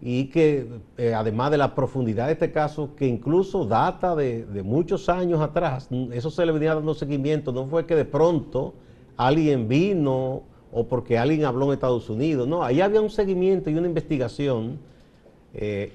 y 0.00 0.30
que 0.30 0.66
eh, 0.96 1.12
además 1.12 1.50
de 1.50 1.58
la 1.58 1.74
profundidad 1.74 2.28
de 2.28 2.32
este 2.32 2.50
caso, 2.52 2.96
que 2.96 3.06
incluso 3.06 3.66
data 3.66 4.16
de, 4.16 4.46
de, 4.46 4.62
muchos 4.62 5.10
años 5.10 5.42
atrás, 5.42 5.90
eso 6.12 6.30
se 6.30 6.46
le 6.46 6.52
venía 6.52 6.74
dando 6.74 6.94
seguimiento, 6.94 7.52
no 7.52 7.66
fue 7.66 7.84
que 7.84 7.94
de 7.94 8.06
pronto 8.06 8.72
alguien 9.18 9.68
vino 9.68 10.42
o 10.72 10.88
porque 10.88 11.18
alguien 11.18 11.44
habló 11.44 11.66
en 11.66 11.72
Estados 11.74 12.08
Unidos, 12.08 12.48
no, 12.48 12.64
ahí 12.64 12.80
había 12.80 13.02
un 13.02 13.10
seguimiento 13.10 13.68
y 13.68 13.74
una 13.74 13.88
investigación 13.88 14.78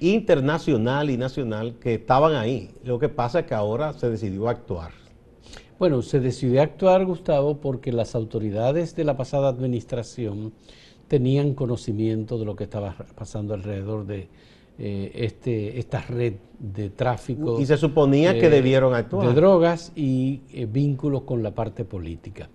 internacional 0.00 1.10
y 1.10 1.16
nacional 1.16 1.74
que 1.80 1.94
estaban 1.94 2.34
ahí. 2.34 2.70
Lo 2.84 2.98
que 2.98 3.08
pasa 3.08 3.40
es 3.40 3.46
que 3.46 3.54
ahora 3.54 3.92
se 3.92 4.08
decidió 4.08 4.48
actuar. 4.48 4.92
Bueno, 5.78 6.02
se 6.02 6.18
decidió 6.18 6.60
actuar, 6.62 7.04
Gustavo, 7.04 7.58
porque 7.58 7.92
las 7.92 8.14
autoridades 8.14 8.96
de 8.96 9.04
la 9.04 9.16
pasada 9.16 9.48
administración 9.48 10.52
tenían 11.06 11.54
conocimiento 11.54 12.38
de 12.38 12.44
lo 12.44 12.56
que 12.56 12.64
estaba 12.64 12.94
pasando 13.14 13.54
alrededor 13.54 14.06
de 14.06 14.28
eh, 14.78 15.10
este, 15.14 15.78
esta 15.78 16.02
red 16.02 16.34
de 16.58 16.90
tráfico. 16.90 17.60
Y 17.60 17.66
se 17.66 17.76
suponía 17.76 18.38
que 18.38 18.46
eh, 18.46 18.50
debieron 18.50 18.94
actuar. 18.94 19.28
De 19.28 19.34
drogas 19.34 19.92
y 19.96 20.42
eh, 20.52 20.66
vínculos 20.66 21.22
con 21.22 21.42
la 21.42 21.52
parte 21.52 21.84
política. 21.84 22.48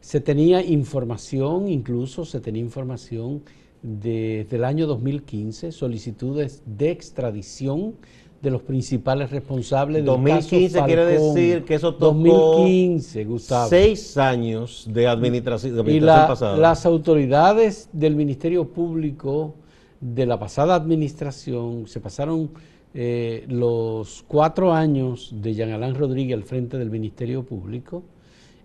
Se 0.00 0.20
tenía 0.20 0.62
información, 0.62 1.68
incluso 1.68 2.24
se 2.24 2.40
tenía 2.40 2.62
información 2.62 3.42
desde 3.84 4.56
el 4.56 4.64
año 4.64 4.86
2015, 4.86 5.70
solicitudes 5.70 6.62
de 6.64 6.90
extradición 6.90 7.96
de 8.40 8.50
los 8.50 8.62
principales 8.62 9.30
responsables 9.30 9.96
del 9.96 10.06
2015 10.06 10.82
quiere 10.84 11.04
decir 11.04 11.64
que 11.64 11.74
eso 11.74 11.94
tocó 11.94 12.14
2015, 12.14 13.24
Gustavo. 13.26 13.68
seis 13.68 14.16
años 14.16 14.88
de 14.90 15.06
administración, 15.06 15.88
y 15.88 16.00
las 16.00 16.86
autoridades 16.86 17.90
del 17.92 18.16
Ministerio 18.16 18.66
Público 18.66 19.54
de 20.00 20.24
la 20.24 20.38
pasada 20.38 20.74
administración 20.74 21.86
se 21.86 22.00
pasaron 22.00 22.50
eh, 22.94 23.44
los 23.48 24.24
cuatro 24.26 24.72
años 24.72 25.30
de 25.42 25.52
Jean 25.52 25.72
Alain 25.72 25.94
Rodríguez 25.94 26.36
al 26.36 26.44
frente 26.44 26.78
del 26.78 26.90
Ministerio 26.90 27.42
Público 27.44 28.02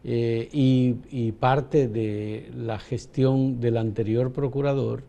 eh, 0.04 0.48
y, 0.52 0.96
y, 1.12 1.32
parte 1.34 1.88
de 1.88 2.52
la 2.56 2.80
gestión 2.80 3.60
del 3.60 3.78
anterior 3.78 4.32
procurador, 4.32 5.04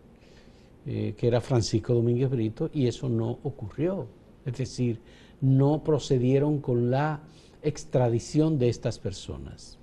eh, 0.86 1.14
que 1.16 1.28
era 1.28 1.40
Francisco 1.40 1.94
Domínguez 1.94 2.30
Brito, 2.30 2.70
y 2.72 2.86
eso 2.86 3.08
no 3.08 3.38
ocurrió 3.44 4.08
es 4.46 4.56
decir, 4.56 4.98
no 5.40 5.82
procedieron 5.84 6.60
con 6.60 6.90
la 6.90 7.20
extradición 7.62 8.58
de 8.58 8.68
estas 8.68 8.98
personas. 8.98 9.78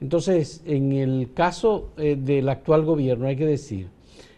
Entonces, 0.00 0.62
en 0.64 0.92
el 0.92 1.32
caso 1.34 1.90
eh, 1.96 2.16
del 2.16 2.48
actual 2.48 2.84
gobierno 2.84 3.26
hay 3.26 3.36
que 3.36 3.46
decir 3.46 3.88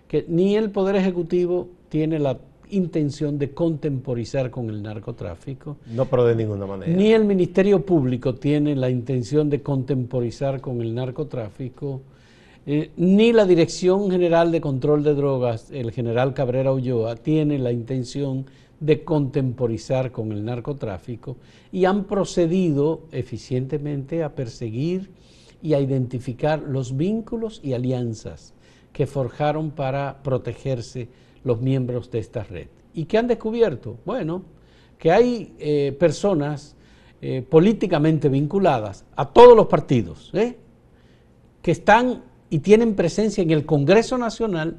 que 0.08 0.24
ni 0.28 0.56
el 0.56 0.70
Poder 0.70 0.96
Ejecutivo 0.96 1.68
tiene 1.88 2.18
la 2.18 2.38
intención 2.72 3.38
de 3.38 3.52
contemporizar 3.52 4.50
con 4.50 4.68
el 4.68 4.82
narcotráfico. 4.82 5.76
No, 5.86 6.06
pero 6.06 6.24
de 6.24 6.34
ninguna 6.36 6.66
manera. 6.66 6.92
Ni 6.92 7.12
el 7.12 7.24
Ministerio 7.24 7.84
Público 7.84 8.34
tiene 8.34 8.74
la 8.74 8.90
intención 8.90 9.48
de 9.48 9.62
contemporizar 9.62 10.60
con 10.60 10.80
el 10.80 10.94
narcotráfico, 10.94 12.02
eh, 12.66 12.90
ni 12.96 13.32
la 13.32 13.44
Dirección 13.44 14.10
General 14.10 14.52
de 14.52 14.60
Control 14.60 15.02
de 15.02 15.14
Drogas, 15.14 15.70
el 15.70 15.90
general 15.92 16.32
Cabrera 16.32 16.72
Ulloa, 16.72 17.16
tiene 17.16 17.58
la 17.58 17.72
intención 17.72 18.46
de 18.80 19.04
contemporizar 19.04 20.10
con 20.10 20.32
el 20.32 20.44
narcotráfico 20.44 21.36
y 21.70 21.84
han 21.84 22.04
procedido 22.04 23.02
eficientemente 23.12 24.24
a 24.24 24.34
perseguir 24.34 25.10
y 25.62 25.74
a 25.74 25.80
identificar 25.80 26.60
los 26.60 26.96
vínculos 26.96 27.60
y 27.62 27.74
alianzas 27.74 28.54
que 28.92 29.06
forjaron 29.06 29.70
para 29.70 30.22
protegerse 30.22 31.08
los 31.44 31.60
miembros 31.60 32.10
de 32.10 32.18
esta 32.18 32.44
red. 32.44 32.68
¿Y 32.94 33.04
qué 33.04 33.18
han 33.18 33.26
descubierto? 33.26 33.98
Bueno, 34.04 34.42
que 34.98 35.10
hay 35.10 35.52
eh, 35.58 35.96
personas 35.98 36.76
eh, 37.20 37.42
políticamente 37.42 38.28
vinculadas 38.28 39.04
a 39.16 39.28
todos 39.28 39.56
los 39.56 39.66
partidos, 39.66 40.30
¿eh? 40.32 40.56
que 41.60 41.72
están 41.72 42.22
y 42.50 42.58
tienen 42.58 42.94
presencia 42.94 43.42
en 43.42 43.50
el 43.50 43.64
Congreso 43.64 44.18
Nacional, 44.18 44.76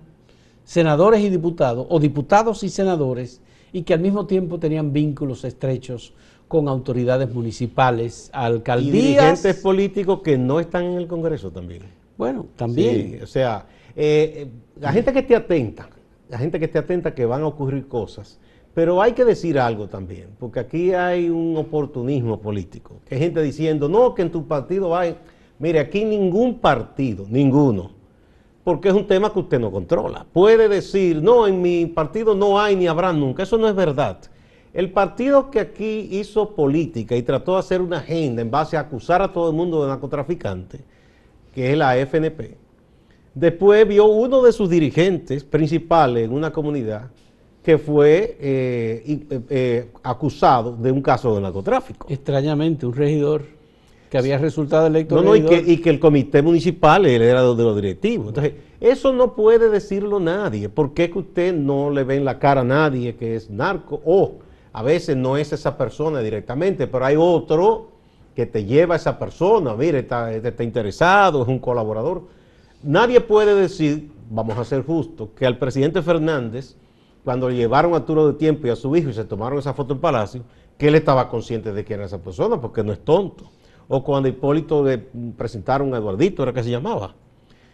senadores 0.63 1.21
y 1.21 1.29
diputados, 1.29 1.87
o 1.89 1.99
diputados 1.99 2.63
y 2.63 2.69
senadores, 2.69 3.41
y 3.71 3.81
que 3.81 3.93
al 3.93 3.99
mismo 3.99 4.27
tiempo 4.27 4.59
tenían 4.59 4.93
vínculos 4.93 5.43
estrechos 5.43 6.13
con 6.47 6.67
autoridades 6.67 7.33
municipales, 7.33 8.29
alcaldías. 8.31 8.95
Y 8.95 8.97
dirigentes 9.01 9.55
políticos 9.57 10.21
que 10.23 10.37
no 10.37 10.59
están 10.61 10.85
en 10.85 10.93
el 10.93 11.07
Congreso 11.07 11.51
también. 11.51 11.81
Bueno, 12.15 12.45
también. 12.55 13.19
o 13.23 13.27
sea, 13.27 13.65
la 14.79 14.93
gente 14.93 15.11
que 15.11 15.19
esté 15.19 15.35
atenta, 15.35 15.89
la 16.29 16.37
gente 16.37 16.59
que 16.59 16.65
esté 16.65 16.79
atenta 16.79 17.13
que 17.13 17.25
van 17.25 17.41
a 17.41 17.47
ocurrir 17.47 17.87
cosas, 17.87 18.39
pero 18.73 19.01
hay 19.01 19.13
que 19.13 19.23
decir 19.23 19.59
algo 19.59 19.87
también, 19.87 20.29
porque 20.39 20.59
aquí 20.59 20.93
hay 20.93 21.29
un 21.29 21.55
oportunismo 21.57 22.39
político, 22.39 22.95
hay 23.09 23.19
gente 23.19 23.41
diciendo, 23.41 23.87
no, 23.87 24.15
que 24.15 24.23
en 24.23 24.31
tu 24.31 24.47
partido 24.47 24.95
hay, 24.95 25.15
mire, 25.59 25.79
aquí 25.79 26.05
ningún 26.05 26.59
partido, 26.59 27.25
ninguno, 27.29 27.91
porque 28.63 28.89
es 28.89 28.95
un 28.95 29.05
tema 29.05 29.31
que 29.31 29.39
usted 29.39 29.59
no 29.59 29.71
controla. 29.71 30.25
Puede 30.31 30.69
decir, 30.69 31.21
no, 31.21 31.47
en 31.47 31.61
mi 31.61 31.85
partido 31.85 32.33
no 32.33 32.59
hay 32.59 32.75
ni 32.75 32.87
habrá 32.87 33.11
nunca. 33.11 33.43
Eso 33.43 33.57
no 33.57 33.67
es 33.67 33.75
verdad. 33.75 34.19
El 34.73 34.91
partido 34.91 35.51
que 35.51 35.59
aquí 35.59 36.07
hizo 36.11 36.55
política 36.55 37.15
y 37.15 37.21
trató 37.21 37.53
de 37.53 37.59
hacer 37.59 37.81
una 37.81 37.97
agenda 37.97 38.41
en 38.41 38.49
base 38.49 38.77
a 38.77 38.81
acusar 38.81 39.21
a 39.21 39.31
todo 39.31 39.49
el 39.49 39.55
mundo 39.55 39.83
de 39.83 39.89
narcotraficante, 39.89 40.79
que 41.53 41.71
es 41.71 41.77
la 41.77 41.95
FNP, 41.97 42.57
después 43.33 43.87
vio 43.87 44.05
uno 44.05 44.41
de 44.41 44.51
sus 44.51 44.69
dirigentes 44.69 45.43
principales 45.43 46.25
en 46.25 46.33
una 46.33 46.51
comunidad 46.51 47.09
que 47.63 47.77
fue 47.77 48.37
eh, 48.41 49.25
eh, 49.29 49.41
eh, 49.49 49.89
acusado 50.03 50.75
de 50.75 50.91
un 50.91 51.01
caso 51.01 51.33
de 51.33 51.41
narcotráfico. 51.41 52.07
Extrañamente, 52.09 52.85
un 52.85 52.93
regidor 52.93 53.43
que 54.09 54.17
había 54.17 54.37
resultado 54.37 54.85
electo. 54.85 55.15
No, 55.15 55.23
no, 55.23 55.35
y 55.35 55.77
que, 55.77 55.89
el 55.89 55.99
comité 55.99 56.41
municipal 56.41 57.05
era 57.05 57.41
de 57.41 57.63
los 57.63 57.75
directivos. 57.75 58.27
Entonces, 58.27 58.53
eso 58.81 59.13
no 59.13 59.33
puede 59.33 59.69
decirlo 59.69 60.19
nadie. 60.19 60.67
¿Por 60.67 60.93
qué 60.93 61.09
que 61.09 61.19
usted 61.19 61.53
no 61.53 61.89
le 61.89 62.03
ve 62.03 62.17
en 62.17 62.25
la 62.25 62.37
cara 62.37 62.61
a 62.61 62.65
nadie 62.65 63.15
que 63.15 63.35
es 63.35 63.49
narco? 63.49 64.01
O 64.05 64.35
a 64.73 64.83
veces 64.83 65.15
no 65.15 65.37
es 65.37 65.53
esa 65.53 65.77
persona 65.77 66.19
directamente, 66.19 66.85
pero 66.85 67.05
hay 67.05 67.15
otro 67.17 67.87
que 68.35 68.45
te 68.45 68.65
lleva 68.65 68.95
a 68.95 68.97
esa 68.97 69.17
persona. 69.17 69.73
Mire, 69.73 69.99
está, 69.99 70.33
está 70.33 70.63
interesado, 70.63 71.41
es 71.41 71.47
un 71.47 71.59
colaborador. 71.59 72.23
Nadie 72.83 73.21
puede 73.21 73.55
decir, 73.55 74.11
vamos 74.29 74.57
a 74.57 74.65
ser 74.65 74.85
justos, 74.85 75.29
que 75.35 75.45
al 75.45 75.57
presidente 75.57 76.01
Fernández, 76.01 76.75
cuando 77.23 77.49
le 77.49 77.55
llevaron 77.55 77.93
a 77.95 78.05
Turo 78.05 78.27
de 78.27 78.33
Tiempo 78.33 78.67
y 78.67 78.69
a 78.69 78.75
su 78.75 78.95
hijo 78.95 79.09
y 79.09 79.13
se 79.13 79.23
tomaron 79.23 79.59
esa 79.59 79.73
foto 79.73 79.93
en 79.93 79.99
Palacio, 79.99 80.43
que 80.77 80.89
él 80.89 80.95
estaba 80.95 81.29
consciente 81.29 81.71
de 81.71 81.83
quién 81.83 81.99
era 81.99 82.07
esa 82.07 82.21
persona, 82.21 82.59
porque 82.59 82.83
no 82.83 82.91
es 82.91 82.99
tonto 82.99 83.45
o 83.87 84.03
cuando 84.03 84.29
Hipólito 84.29 84.83
le 84.83 84.97
presentaron 84.97 85.93
a 85.93 85.97
Eduardito, 85.97 86.43
era 86.43 86.53
que 86.53 86.63
se 86.63 86.69
llamaba. 86.69 87.15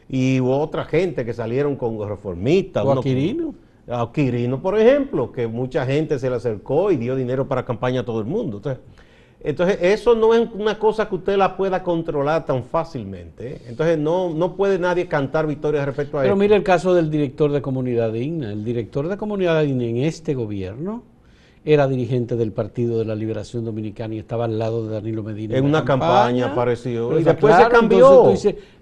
Y 0.07 0.39
hubo 0.39 0.57
otra 0.59 0.85
gente 0.85 1.23
que 1.23 1.33
salieron 1.33 1.75
con 1.75 2.07
reformistas. 2.07 2.83
O 2.83 2.91
a 2.91 3.01
Quirino. 3.01 3.53
A 3.87 4.11
Quirino, 4.11 4.61
por 4.61 4.77
ejemplo, 4.77 5.31
que 5.31 5.47
mucha 5.47 5.85
gente 5.85 6.17
se 6.19 6.29
le 6.29 6.35
acercó 6.35 6.91
y 6.91 6.97
dio 6.97 7.15
dinero 7.15 7.47
para 7.47 7.65
campaña 7.65 8.01
a 8.01 8.05
todo 8.05 8.19
el 8.19 8.25
mundo. 8.25 8.57
Entonces, 8.57 8.83
entonces, 9.41 9.77
eso 9.81 10.15
no 10.15 10.33
es 10.33 10.47
una 10.53 10.77
cosa 10.77 11.07
que 11.07 11.15
usted 11.15 11.37
la 11.37 11.55
pueda 11.55 11.81
controlar 11.81 12.45
tan 12.45 12.65
fácilmente. 12.65 13.53
¿eh? 13.53 13.61
Entonces, 13.69 13.97
no, 13.97 14.33
no 14.33 14.55
puede 14.55 14.77
nadie 14.77 15.07
cantar 15.07 15.47
victorias 15.47 15.85
respecto 15.85 16.17
a 16.17 16.21
eso. 16.21 16.25
Pero 16.25 16.35
mire 16.35 16.55
el 16.55 16.63
caso 16.63 16.93
del 16.93 17.09
director 17.09 17.51
de 17.51 17.61
Comunidad 17.61 18.11
Digna. 18.11 18.51
El 18.51 18.65
director 18.65 19.07
de 19.07 19.15
Comunidad 19.15 19.63
Digna 19.63 19.85
en 19.85 19.97
este 19.97 20.33
gobierno 20.33 21.03
era 21.63 21.87
dirigente 21.87 22.35
del 22.35 22.51
Partido 22.51 22.99
de 22.99 23.05
la 23.05 23.15
Liberación 23.15 23.63
Dominicana 23.63 24.15
y 24.15 24.19
estaba 24.19 24.45
al 24.45 24.59
lado 24.59 24.87
de 24.87 24.93
Danilo 24.93 25.23
Medina. 25.23 25.57
En, 25.57 25.65
una 25.65 25.85
campaña, 25.85 26.47
apareció 26.47 27.17
y 27.19 27.23
después 27.23 27.55
se 27.55 27.67
cambió. 27.69 28.33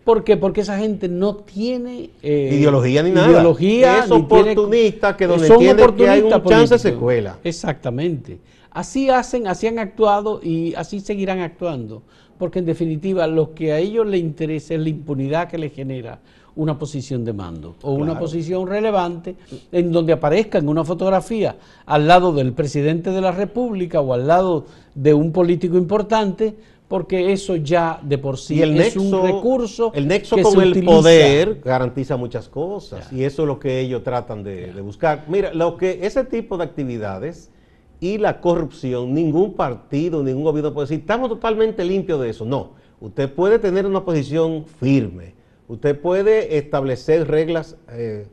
¿Por 0.04 0.24
qué? 0.24 0.38
Porque 0.38 0.62
esa 0.62 0.78
gente 0.78 1.10
no 1.10 1.36
tiene 1.36 2.12
eh, 2.24 2.50
ideología 2.54 3.04
ni 3.04 3.12
nada. 3.12 3.30
Ideología, 3.30 4.06
es 4.06 4.12
oportunista 4.12 5.18
que 5.18 5.28
donde 5.28 5.50
tiene 5.50 5.94
que 5.96 6.10
hay 6.10 6.22
un 6.22 6.44
chance 6.46 6.80
se 6.80 6.94
cuela. 6.94 7.38
Exactamente. 7.44 8.40
Así 8.78 9.10
hacen, 9.10 9.48
así 9.48 9.66
han 9.66 9.80
actuado 9.80 10.40
y 10.44 10.76
así 10.76 11.00
seguirán 11.00 11.40
actuando. 11.40 12.04
Porque 12.38 12.60
en 12.60 12.66
definitiva 12.66 13.26
lo 13.26 13.56
que 13.56 13.72
a 13.74 13.80
ellos 13.80 14.06
les 14.06 14.20
interesa 14.20 14.76
es 14.76 14.80
la 14.82 14.90
impunidad 14.90 15.48
que 15.50 15.58
les 15.58 15.74
genera 15.74 16.20
una 16.56 16.78
posición 16.78 17.26
de 17.26 17.34
mando 17.34 17.76
o 17.82 17.94
una 17.94 18.20
posición 18.20 18.68
relevante 18.68 19.36
en 19.72 19.92
donde 19.92 20.14
aparezca 20.14 20.60
en 20.60 20.70
una 20.70 20.84
fotografía 20.84 21.56
al 21.88 22.08
lado 22.08 22.34
del 22.34 22.54
presidente 22.54 23.10
de 23.12 23.22
la 23.22 23.32
República 23.32 24.00
o 24.02 24.14
al 24.14 24.28
lado 24.28 24.66
de 24.94 25.14
un 25.16 25.32
político 25.32 25.76
importante 25.78 26.56
porque 26.88 27.32
eso 27.34 27.56
ya 27.56 28.00
de 28.04 28.18
por 28.20 28.38
sí 28.38 28.62
el 28.62 28.72
es 28.80 28.96
nexo, 28.96 29.02
un 29.02 29.24
recurso. 29.26 29.92
El 29.96 30.08
nexo 30.08 30.36
que 30.36 30.44
con 30.44 30.54
se 30.54 30.62
el 30.64 30.72
utiliza. 30.72 30.92
poder 30.96 31.62
garantiza 31.66 32.16
muchas 32.18 32.48
cosas 32.48 33.10
Ya. 33.12 33.18
y 33.18 33.24
eso 33.24 33.42
es 33.42 33.48
lo 33.48 33.60
que 33.60 33.80
ellos 33.80 34.04
tratan 34.04 34.44
de, 34.44 34.72
de 34.74 34.82
buscar. 34.82 35.26
Mira, 35.28 35.52
lo 35.54 35.78
que 35.78 36.00
ese 36.04 36.24
tipo 36.24 36.58
de 36.58 36.64
actividades 36.64 37.50
y 38.00 38.18
la 38.18 38.40
corrupción, 38.42 39.14
ningún 39.14 39.54
partido, 39.54 40.24
ningún 40.24 40.44
gobierno 40.44 40.74
puede 40.74 40.86
decir, 40.88 41.00
estamos 41.00 41.30
totalmente 41.30 41.84
limpios 41.84 42.22
de 42.22 42.30
eso. 42.30 42.46
No, 42.46 42.72
usted 43.00 43.32
puede 43.32 43.60
tener 43.60 43.86
una 43.86 44.04
posición 44.06 44.66
firme, 44.66 45.34
usted 45.68 46.00
puede 46.00 46.58
establecer 46.58 47.28
reglas 47.28 47.76
eh, 47.90 48.28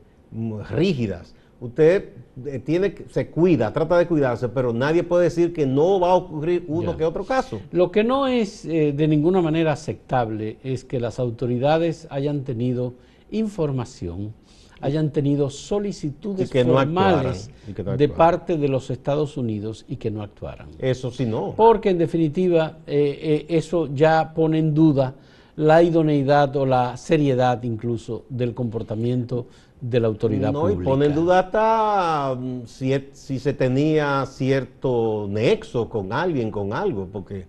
rígidas, 0.69 1.33
usted 1.59 2.09
eh, 2.45 2.59
tiene, 2.59 2.93
se 3.09 3.27
cuida, 3.27 3.73
trata 3.73 3.97
de 3.97 4.05
cuidarse, 4.07 4.49
pero 4.49 4.71
nadie 4.73 5.03
puede 5.03 5.23
decir 5.25 5.51
que 5.53 5.65
no 5.65 5.99
va 5.99 6.11
a 6.11 6.15
ocurrir 6.15 6.65
uno 6.67 6.91
Ya. 6.91 6.97
que 6.97 7.05
otro 7.05 7.25
caso. 7.25 7.59
Lo 7.71 7.91
que 7.91 8.03
no 8.03 8.27
es 8.27 8.65
eh, 8.65 8.93
de 8.95 9.07
ninguna 9.07 9.41
manera 9.41 9.71
aceptable 9.71 10.57
es 10.63 10.83
que 10.83 10.99
las 10.99 11.17
autoridades 11.19 12.07
hayan 12.11 12.43
tenido 12.43 12.93
información, 13.31 14.33
hayan 14.81 15.11
tenido 15.11 15.49
solicitudes 15.49 16.53
Y 16.53 16.57
no 16.63 16.73
formales 16.73 17.49
y 17.67 17.81
no 17.81 17.97
de 17.97 18.09
parte 18.09 18.57
de 18.57 18.67
los 18.67 18.89
Estados 18.89 19.37
Unidos 19.37 19.85
y 19.87 19.95
que 19.95 20.11
no 20.11 20.21
actuaran. 20.21 20.67
Eso 20.79 21.11
sí 21.11 21.25
no. 21.25 21.53
Porque 21.55 21.89
en 21.89 21.97
definitiva 21.97 22.77
eh, 22.85 23.19
eh, 23.21 23.57
eso 23.57 23.87
ya 23.93 24.33
pone 24.33 24.59
en 24.59 24.73
duda 24.73 25.15
la 25.55 25.81
idoneidad 25.81 26.55
o 26.57 26.65
la 26.65 26.97
seriedad 26.97 27.63
incluso 27.63 28.25
del 28.29 28.53
comportamiento 28.53 29.47
de 29.79 29.99
la 29.99 30.07
autoridad 30.07 30.51
No, 30.51 30.69
y 30.69 30.73
pública. 30.73 30.89
pone 30.91 31.05
en 31.05 31.15
duda 31.15 31.39
hasta 31.39 32.35
mm, 32.35 32.61
si, 32.65 32.93
si 33.13 33.39
se 33.39 33.53
tenía 33.53 34.25
cierto 34.25 35.27
nexo 35.29 35.87
con 35.87 36.11
alguien, 36.11 36.51
con 36.51 36.73
algo, 36.73 37.07
porque 37.11 37.45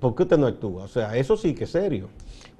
¿por 0.00 0.14
qué 0.14 0.22
usted 0.22 0.38
no 0.38 0.46
actúa? 0.46 0.84
O 0.84 0.88
sea, 0.88 1.16
eso 1.16 1.36
sí 1.36 1.54
que 1.54 1.64
es 1.64 1.70
serio. 1.70 2.08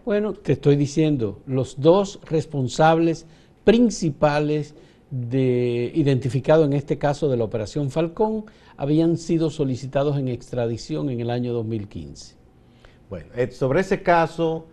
Bueno, 0.05 0.33
te 0.33 0.53
estoy 0.55 0.77
diciendo, 0.77 1.39
los 1.47 1.81
dos 1.81 2.19
responsables 2.25 3.27
principales 3.65 4.75
de, 5.11 5.93
identificados 5.95 6.67
en 6.67 6.73
este 6.73 6.99
caso 6.99 7.29
de 7.29 7.37
la 7.37 7.45
Operación 7.45 7.91
Falcón 7.91 8.45
habían 8.77 9.17
sido 9.19 9.51
solicitados 9.51 10.17
en 10.19 10.29
extradición 10.29 11.11
en 11.11 11.21
el 11.21 11.31
año 11.31 11.53
2015. 11.53 12.37
Bueno, 13.11 13.27
eh, 13.37 13.51
sobre 13.51 13.81
ese 13.81 14.03
caso 14.03 14.65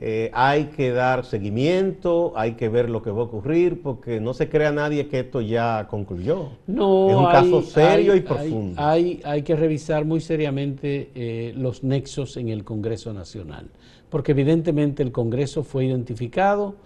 eh, 0.00 0.30
hay 0.32 0.66
que 0.66 0.92
dar 0.92 1.24
seguimiento, 1.24 2.32
hay 2.36 2.52
que 2.52 2.68
ver 2.68 2.88
lo 2.88 3.02
que 3.02 3.10
va 3.10 3.22
a 3.22 3.24
ocurrir, 3.24 3.82
porque 3.82 4.20
no 4.20 4.34
se 4.34 4.48
crea 4.48 4.70
nadie 4.70 5.08
que 5.08 5.20
esto 5.20 5.40
ya 5.40 5.88
concluyó. 5.90 6.50
No, 6.68 7.10
es 7.10 7.16
un 7.16 7.26
hay- 7.26 7.32
caso 7.32 7.62
serio 7.62 8.12
hay- 8.12 8.18
y 8.18 8.22
profundo. 8.22 8.80
Hay, 8.80 9.04
hay- 9.04 9.20
hay 9.24 9.42
que 9.42 9.56
revisar 9.56 10.04
muy 10.04 10.20
seriamente 10.20 11.10
eh, 11.16 11.52
los 11.56 11.82
nexos 11.82 12.36
en 12.36 12.48
el 12.50 12.62
Congreso 12.62 13.12
Nacional, 13.12 13.66
porque 14.10 14.30
evidentemente 14.32 15.02
el 15.02 15.10
Congreso 15.10 15.64
fue 15.64 15.86
identificado 15.86 16.76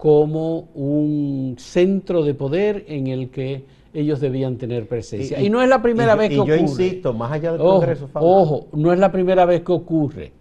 como 0.00 0.70
un 0.74 1.56
centro 1.58 2.24
de 2.24 2.32
poder 2.32 2.86
en 2.88 3.06
el 3.08 3.28
que 3.28 3.66
ellos 3.92 4.18
debían 4.18 4.56
tener 4.56 4.88
presencia. 4.88 5.38
Y, 5.42 5.50
no 5.50 5.60
es 5.60 5.68
la 5.68 5.82
primera 5.82 6.14
y- 6.14 6.18
vez 6.18 6.28
que 6.30 6.34
y 6.34 6.38
yo 6.38 6.42
ocurre. 6.44 6.60
insisto, 6.60 7.12
más 7.12 7.32
allá 7.32 7.52
del 7.52 7.60
Ojo, 7.60 7.70
Congreso, 7.80 8.08
ojo, 8.14 8.66
no 8.72 8.94
es 8.94 8.98
la 8.98 9.12
primera 9.12 9.44
vez 9.44 9.60
que 9.60 9.72
ocurre. 9.72 10.32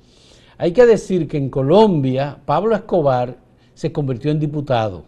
Hay 0.57 0.71
que 0.71 0.85
decir 0.85 1.27
que 1.27 1.35
en 1.35 1.49
Colombia 1.49 2.37
Pablo 2.45 2.73
Escobar 2.73 3.35
se 3.73 3.91
convirtió 3.91 4.31
en 4.31 4.39
diputado 4.39 5.03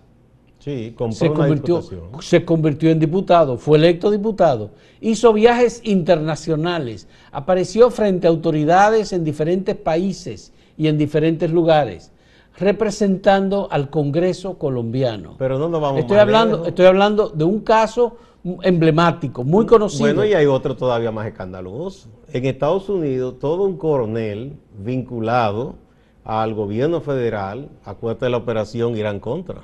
Sí, 0.60 0.94
compró 0.98 1.16
se 1.18 1.30
una 1.30 1.36
convirtió, 1.40 1.76
diputación. 1.82 2.22
se 2.22 2.44
convirtió 2.46 2.90
en 2.92 3.00
diputado, 3.00 3.58
fue 3.58 3.78
electo 3.78 4.12
diputado, 4.12 4.72
hizo 5.00 5.32
viajes 5.32 5.82
internacionales, 5.86 7.08
apareció 7.32 7.90
frente 7.90 8.28
a 8.28 8.30
autoridades 8.32 9.14
en 9.14 9.24
diferentes 9.24 9.76
países 9.78 10.52
y 10.78 10.88
en 10.88 10.98
diferentes 10.98 11.52
lugares, 11.52 12.12
representando 12.58 13.68
al 13.72 13.90
Congreso 13.90 14.58
colombiano. 14.58 15.36
Pero 15.38 15.58
no 15.58 15.70
nos 15.70 15.82
vamos 15.82 16.00
estoy 16.02 16.16
más 16.16 16.22
hablando, 16.24 16.52
lejos. 16.58 16.68
estoy 16.70 16.86
hablando 16.86 17.30
de 17.30 17.44
un 17.44 17.60
caso 17.62 18.18
emblemático, 18.64 19.44
muy 19.44 19.66
conocido. 19.66 20.04
Bueno, 20.06 20.26
y 20.26 20.34
hay 20.34 20.46
otro 20.48 20.76
todavía 20.76 21.12
más 21.12 21.28
escandaloso. 21.28 22.10
En 22.34 22.46
Estados 22.46 22.90
Unidos, 22.90 23.40
todo 23.40 23.64
un 23.64 23.78
coronel 23.78 24.54
vinculado 24.80 25.76
al 26.24 26.54
gobierno 26.54 27.02
federal, 27.02 27.70
acuérdate 27.84 28.26
de 28.26 28.32
la 28.32 28.38
operación 28.38 28.96
Irán 28.98 29.20
Contra, 29.20 29.62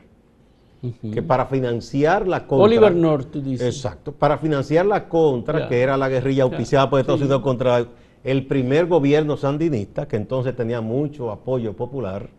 que 1.12 1.22
para 1.24 1.48
financiar 1.48 2.28
la 2.28 2.46
contra... 2.46 2.66
Oliver 2.66 2.96
North, 2.96 3.32
tú 3.32 3.42
dices. 3.42 3.76
Exacto, 3.76 4.12
para 4.12 4.38
financiar 4.38 4.86
la 4.86 5.10
contra, 5.10 5.68
que 5.68 5.82
era 5.82 5.98
la 5.98 6.08
guerrilla 6.10 6.44
auspiciada 6.44 6.90
por 6.90 7.00
Estados 7.00 7.20
Sí. 7.20 7.26
Unidos 7.26 7.42
contra 7.42 7.86
el 8.24 8.46
primer 8.48 8.86
gobierno 8.88 9.38
sandinista, 9.38 10.08
que 10.08 10.18
entonces 10.18 10.56
tenía 10.56 10.82
mucho 10.82 11.32
apoyo 11.32 11.74
popular, 11.76 12.30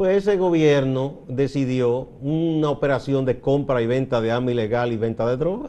pues 0.00 0.16
ese 0.16 0.38
gobierno 0.38 1.18
decidió 1.28 2.08
una 2.22 2.70
operación 2.70 3.26
de 3.26 3.38
compra 3.38 3.82
y 3.82 3.86
venta 3.86 4.22
de 4.22 4.30
arma 4.30 4.50
ilegal 4.50 4.94
y 4.94 4.96
venta 4.96 5.28
de 5.28 5.36
droga. 5.36 5.68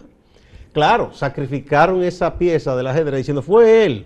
Claro, 0.71 1.11
sacrificaron 1.11 2.01
esa 2.01 2.37
pieza 2.37 2.73
del 2.77 2.87
ajedrez 2.87 3.17
diciendo, 3.17 3.41
fue 3.41 3.83
él. 3.83 4.05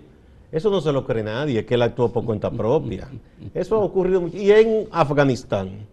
Eso 0.50 0.68
no 0.68 0.80
se 0.80 0.90
lo 0.90 1.06
cree 1.06 1.22
nadie, 1.22 1.64
que 1.64 1.74
él 1.74 1.82
actuó 1.82 2.12
por 2.12 2.24
cuenta 2.24 2.50
propia. 2.50 3.06
Eso 3.54 3.76
ha 3.76 3.78
ocurrido. 3.78 4.26
Y 4.34 4.50
en 4.50 4.88
Afganistán, 4.90 5.86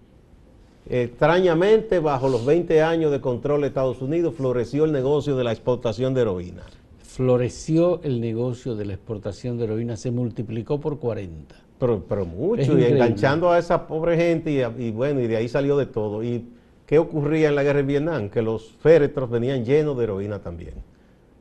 extrañamente, 0.90 2.00
bajo 2.00 2.28
los 2.28 2.44
20 2.44 2.82
años 2.82 3.12
de 3.12 3.22
control 3.22 3.62
de 3.62 3.68
Estados 3.68 4.02
Unidos, 4.02 4.34
floreció 4.36 4.86
el 4.86 4.94
negocio 4.94 5.36
de 5.36 5.44
la 5.44 5.52
exportación 5.52 6.16
de 6.16 6.22
heroína. 6.22 6.64
Floreció 7.04 8.02
el 8.02 8.20
negocio 8.20 8.74
de 8.74 8.86
la 8.86 8.94
exportación 8.94 9.60
de 9.60 9.66
heroína, 9.66 9.96
se 9.96 10.10
multiplicó 10.10 10.80
por 10.80 10.98
40. 10.98 11.63
Pero, 11.80 12.04
pero 12.08 12.22
Es 12.22 12.28
mucho, 12.28 12.62
y 12.62 12.66
increíble. 12.66 12.90
enganchando 12.92 13.52
a 13.52 13.58
esa 13.60 13.88
pobre 13.88 14.16
gente, 14.18 14.52
y, 14.52 14.84
y 14.84 14.92
bueno, 14.92 15.20
y 15.22 15.28
de 15.28 15.38
ahí 15.38 15.48
salió 15.50 15.76
de 15.78 15.86
todo. 15.86 16.24
¿Y 16.24 16.46
qué 16.86 17.00
ocurría 17.00 17.50
en 17.50 17.56
la 17.56 17.64
guerra 17.64 17.78
de 17.80 17.84
Vietnam? 17.86 18.30
Que 18.30 18.42
los 18.42 18.72
féretros 18.80 19.30
venían 19.30 19.66
llenos 19.66 19.98
de 19.98 20.04
heroína 20.06 20.40
también. 20.40 20.76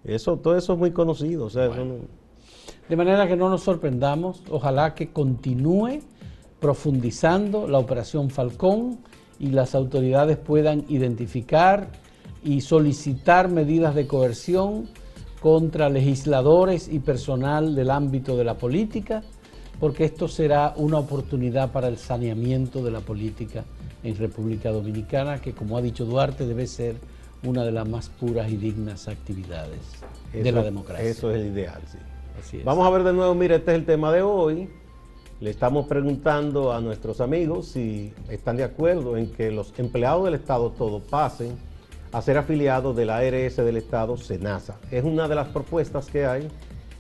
Eso, 0.05 0.37
todo 0.39 0.57
eso 0.57 0.73
es 0.73 0.79
muy 0.79 0.91
conocido. 0.91 1.45
O 1.47 1.51
sea, 1.51 1.67
eso 1.67 1.85
no- 1.85 1.95
De 2.89 2.97
manera 2.97 3.29
que 3.29 3.37
no 3.37 3.49
nos 3.49 3.63
sorprendamos, 3.63 4.43
ojalá 4.51 4.95
que 4.95 5.13
continúe 5.13 6.01
profundizando 6.61 7.67
la 7.69 7.79
operación 7.79 8.31
Falcón 8.31 8.99
y 9.39 9.49
las 9.49 9.75
autoridades 9.75 10.37
puedan 10.39 10.85
identificar 10.89 11.89
y 12.45 12.61
solicitar 12.61 13.49
medidas 13.49 13.95
de 13.95 14.07
coerción 14.07 14.89
contra 15.41 15.89
legisladores 15.89 16.89
y 16.89 17.01
personal 17.01 17.75
del 17.75 17.91
ámbito 17.91 18.37
de 18.37 18.45
la 18.45 18.55
política, 18.59 19.23
porque 19.83 20.05
esto 20.05 20.29
será 20.29 20.75
una 20.77 20.99
oportunidad 20.99 21.73
para 21.73 21.89
el 21.89 21.99
saneamiento 21.99 22.85
de 22.85 22.93
la 22.93 23.01
política 23.01 23.65
en 24.05 24.17
República 24.17 24.71
Dominicana, 24.71 25.41
que 25.41 25.55
como 25.55 25.77
ha 25.77 25.83
dicho 25.83 26.05
Duarte 26.05 26.47
debe 26.47 26.69
ser 26.69 26.95
una 27.43 27.65
de 27.65 27.73
las 27.73 27.89
más 27.89 28.09
puras 28.09 28.49
y 28.49 28.57
dignas 28.57 29.09
actividades 29.09 29.81
de 30.33 30.53
la 30.53 30.63
democracia. 30.63 31.05
Eso 31.05 31.33
es 31.33 31.41
el 31.41 31.49
ideal, 31.49 31.83
sí. 31.91 31.99
Así 32.41 32.59
es. 32.59 32.65
Vamos 32.65 32.87
a 32.87 32.91
ver 32.91 33.03
de 33.03 33.13
nuevo, 33.13 33.35
mire, 33.35 33.57
este 33.57 33.73
es 33.73 33.79
el 33.79 33.85
tema 33.85 34.13
de 34.13 34.23
hoy. 34.23 34.69
Le 35.41 35.51
estamos 35.51 35.89
preguntando 35.89 36.73
a 36.73 36.81
nuestros 36.81 37.21
amigos 37.21 37.67
si 37.67 38.15
están 38.29 38.59
de 38.59 38.63
acuerdo 38.63 39.17
en 39.17 39.33
que 39.33 39.51
los 39.51 39.77
empleados 39.81 40.27
del 40.27 40.35
Estado 40.35 40.71
todos 40.71 41.03
pasen 41.03 41.57
a 42.13 42.23
ser 42.23 42.39
afiliados 42.39 42.95
de 42.95 43.05
la 43.05 43.17
ARS 43.17 43.57
del 43.57 43.79
Estado, 43.79 44.17
SENASA. 44.17 44.77
Es 44.93 45.03
una 45.03 45.27
de 45.27 45.35
las 45.35 45.49
propuestas 45.49 46.07
que 46.07 46.25
hay 46.25 46.49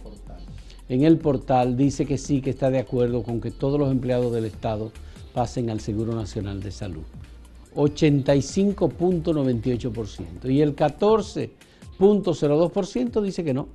en 0.89 1.03
el 1.03 1.19
portal 1.19 1.77
dice 1.77 2.07
que 2.07 2.17
sí, 2.19 2.41
que 2.41 2.51
está 2.51 2.71
de 2.71 2.79
acuerdo 2.79 3.25
con 3.25 3.41
que 3.41 3.51
todos 3.51 3.77
los 3.79 3.91
empleados 3.91 4.33
del 4.33 4.45
Estado 4.45 4.93
pasen 5.35 5.69
al 5.71 5.81
Seguro 5.81 6.15
Nacional 6.15 6.63
de 6.63 6.71
Salud. 6.71 7.03
85.98%. 7.75 10.51
Y 10.51 10.63
el 10.63 10.75
14.02% 10.75 13.21
dice 13.21 13.45
que 13.45 13.53
no. 13.53 13.69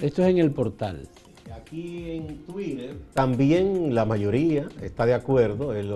Esto 0.00 0.22
es 0.22 0.28
en 0.28 0.38
el 0.38 0.50
portal. 0.50 1.06
Aquí 1.54 2.10
en 2.10 2.38
Twitter 2.44 2.96
también 3.14 3.94
la 3.94 4.04
mayoría 4.04 4.68
está 4.80 5.06
de 5.06 5.14
acuerdo, 5.14 5.72
el 5.74 5.92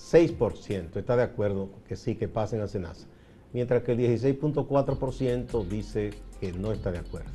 83.6% 0.00 0.96
está 0.96 1.16
de 1.16 1.22
acuerdo 1.22 1.68
que 1.86 1.96
sí, 1.96 2.14
que 2.14 2.28
pasen 2.28 2.60
a 2.60 2.68
Senasa. 2.68 3.06
mientras 3.52 3.82
que 3.82 3.92
el 3.92 3.98
16.4% 3.98 5.66
dice 5.66 6.10
que 6.40 6.52
no 6.52 6.72
está 6.72 6.92
de 6.92 6.98
acuerdo. 6.98 7.30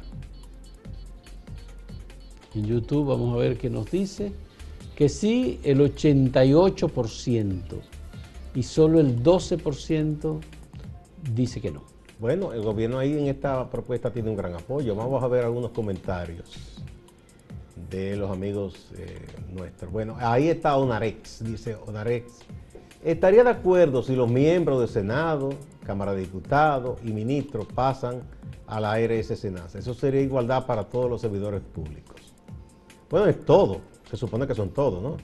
En 2.54 2.65
YouTube 2.65 3.08
vamos 3.08 3.36
a 3.36 3.38
ver 3.38 3.58
qué 3.58 3.69
nos 3.69 3.91
dice. 3.91 4.32
Que 4.95 5.10
sí, 5.10 5.60
el 5.63 5.82
88% 5.82 7.62
y 8.56 8.63
solo 8.63 9.01
el 9.01 9.21
12% 9.21 10.39
dice 11.34 11.60
que 11.60 11.71
no. 11.71 11.84
Bueno, 12.17 12.54
el 12.54 12.62
gobierno 12.62 12.97
ahí 12.97 13.12
en 13.12 13.28
esta 13.28 13.69
propuesta 13.69 14.10
tiene 14.10 14.30
un 14.30 14.38
gran 14.38 14.54
apoyo. 14.54 14.95
Vamos 14.95 15.21
a 15.21 15.28
ver 15.28 15.43
algunos 15.43 15.71
comentarios 15.71 16.75
de 17.89 18.15
los 18.15 18.31
amigos 18.31 18.91
eh, 18.97 19.25
nuestros. 19.51 19.91
Bueno, 19.91 20.15
ahí 20.19 20.49
está 20.49 20.75
Onarex, 20.77 21.43
dice 21.43 21.75
Onarex. 21.87 22.39
Estaría 23.03 23.43
de 23.43 23.51
acuerdo 23.51 24.01
si 24.01 24.15
los 24.15 24.29
miembros 24.29 24.79
del 24.79 24.89
Senado, 24.89 25.49
Cámara 25.85 26.13
de 26.13 26.21
Diputados 26.21 26.99
y 27.03 27.11
ministros 27.11 27.67
pasan 27.67 28.23
a 28.67 28.79
la 28.79 28.93
ARS 28.93 29.27
Senasa. 29.27 29.77
Eso 29.77 29.93
sería 29.93 30.21
igualdad 30.21 30.65
para 30.65 30.85
todos 30.85 31.09
los 31.09 31.21
servidores 31.21 31.61
públicos. 31.61 32.33
Bueno, 33.09 33.27
es 33.27 33.45
todo. 33.45 33.81
Se 34.09 34.17
supone 34.17 34.47
que 34.47 34.55
son 34.55 34.69
todos, 34.69 35.01
¿no? 35.01 35.17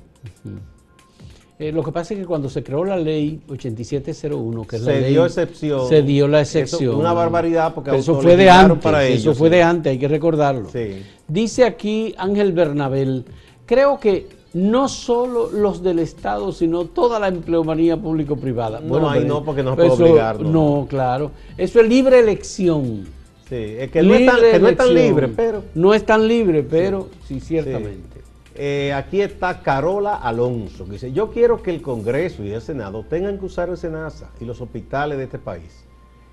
Eh, 1.62 1.72
lo 1.72 1.84
que 1.84 1.92
pasa 1.92 2.16
es 2.16 2.20
que 2.20 2.26
cuando 2.26 2.50
se 2.50 2.64
creó 2.64 2.84
la 2.84 2.98
ley 2.98 3.40
8701, 3.48 4.66
que 4.66 4.78
es 4.78 4.82
se 4.82 4.94
la 4.96 5.00
ley, 5.00 5.12
dio 5.12 5.26
excepción. 5.28 5.88
se 5.88 6.02
dio 6.02 6.28
la 6.28 6.42
excepción. 6.42 6.82
Eso, 6.94 6.98
una 6.98 7.14
barbaridad 7.14 7.76
porque 7.76 7.96
eso 7.98 8.20
fue 8.20 8.36
de 8.36 8.50
antes. 8.50 8.80
para 8.80 9.06
eso 9.06 9.14
ellos, 9.30 9.38
fue 9.38 9.50
sí. 9.50 9.56
de 9.58 9.62
antes, 9.62 9.92
hay 9.92 10.00
que 10.00 10.08
recordarlo. 10.08 10.68
Sí. 10.74 11.04
Dice 11.28 11.64
aquí 11.64 12.16
Ángel 12.18 12.54
Bernabel, 12.54 13.26
creo 13.68 14.00
que 14.00 14.26
no 14.54 14.90
solo 14.90 15.52
los 15.52 15.84
del 15.84 16.00
Estado, 16.00 16.52
sino 16.52 16.86
toda 16.86 17.20
la 17.20 17.28
empleomanía 17.28 17.96
público-privada. 17.96 18.80
No, 18.80 19.08
ahí 19.08 19.20
pero 19.20 19.32
no, 19.36 19.44
porque 19.46 19.62
no 19.62 19.70
se 19.72 19.76
puede 19.76 19.94
eso- 19.94 20.04
obligar, 20.04 20.42
no. 20.42 20.88
Claro. 20.90 21.30
Eso 21.60 21.80
es 21.80 21.88
libre 21.88 22.18
elección. 22.22 23.04
Sí, 23.48 23.56
es 23.78 23.92
que 23.92 24.02
no 24.02 24.16
es 24.16 24.26
tan, 24.26 24.36
Libre 24.38 24.52
que 24.54 24.60
no 24.60 24.68
es 24.68 24.78
tan 24.78 24.88
elección. 24.90 25.16
libre, 25.16 25.28
pero... 25.36 25.64
No 25.76 25.94
es 25.94 26.06
tan 26.08 26.28
libre, 26.28 26.64
pero 26.64 27.10
sí, 27.28 27.40
ciertamente. 27.40 28.11
Eh, 28.64 28.94
aquí 28.94 29.22
está 29.22 29.64
Carola 29.64 30.18
Alonso, 30.18 30.86
que 30.86 30.92
dice, 30.92 31.12
yo 31.12 31.32
quiero 31.32 31.64
que 31.64 31.72
el 31.72 31.82
Congreso 31.82 32.44
y 32.44 32.52
el 32.52 32.62
Senado 32.62 33.04
tengan 33.10 33.40
que 33.40 33.46
usar 33.46 33.70
el 33.70 33.78
SENASA 33.78 34.30
y 34.40 34.46
los 34.46 34.62
hospitales 34.62 35.18
de 35.18 35.24
este 35.24 35.40
país. 35.40 35.84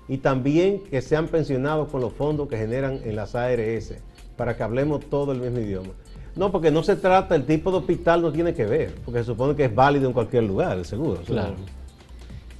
Y 0.07 0.19
también 0.19 0.81
que 0.81 1.01
sean 1.01 1.27
pensionados 1.27 1.89
con 1.89 2.01
los 2.01 2.13
fondos 2.13 2.47
que 2.47 2.55
generan 2.55 3.01
en 3.03 3.15
las 3.15 3.33
ARS, 3.33 3.95
para 4.37 4.55
que 4.55 4.61
hablemos 4.61 5.09
todo 5.09 5.31
el 5.31 5.39
mismo 5.41 5.57
idioma. 5.57 5.89
No, 6.35 6.51
porque 6.51 6.69
no 6.69 6.83
se 6.83 6.97
trata, 6.97 7.33
el 7.33 7.47
tipo 7.47 7.71
de 7.71 7.77
hospital 7.77 8.21
no 8.21 8.31
tiene 8.31 8.53
que 8.53 8.67
ver, 8.67 8.93
porque 9.03 9.21
se 9.21 9.25
supone 9.25 9.55
que 9.55 9.65
es 9.65 9.73
válido 9.73 10.05
en 10.05 10.13
cualquier 10.13 10.43
lugar, 10.43 10.77
el 10.77 10.85
seguro. 10.85 11.21
Claro. 11.25 11.55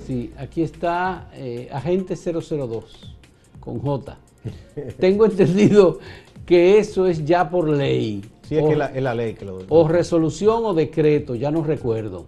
Sí, 0.03 0.34
aquí 0.36 0.63
está 0.63 1.29
eh, 1.36 1.69
Agente 1.71 2.15
002 2.15 3.15
con 3.60 3.77
J. 3.77 4.17
Tengo 4.99 5.25
entendido 5.25 5.99
que 6.47 6.79
eso 6.79 7.05
es 7.05 7.23
ya 7.23 7.47
por 7.47 7.69
ley. 7.69 8.23
Sí, 8.50 8.58
es 8.58 8.64
o, 8.64 8.70
que 8.70 8.76
la, 8.76 8.86
es 8.88 9.04
la 9.04 9.14
ley 9.14 9.36
que 9.36 9.46
lo... 9.46 9.60
o 9.70 9.88
resolución 9.88 10.66
o 10.66 10.74
decreto, 10.74 11.36
ya 11.36 11.52
no 11.52 11.64
recuerdo. 11.64 12.26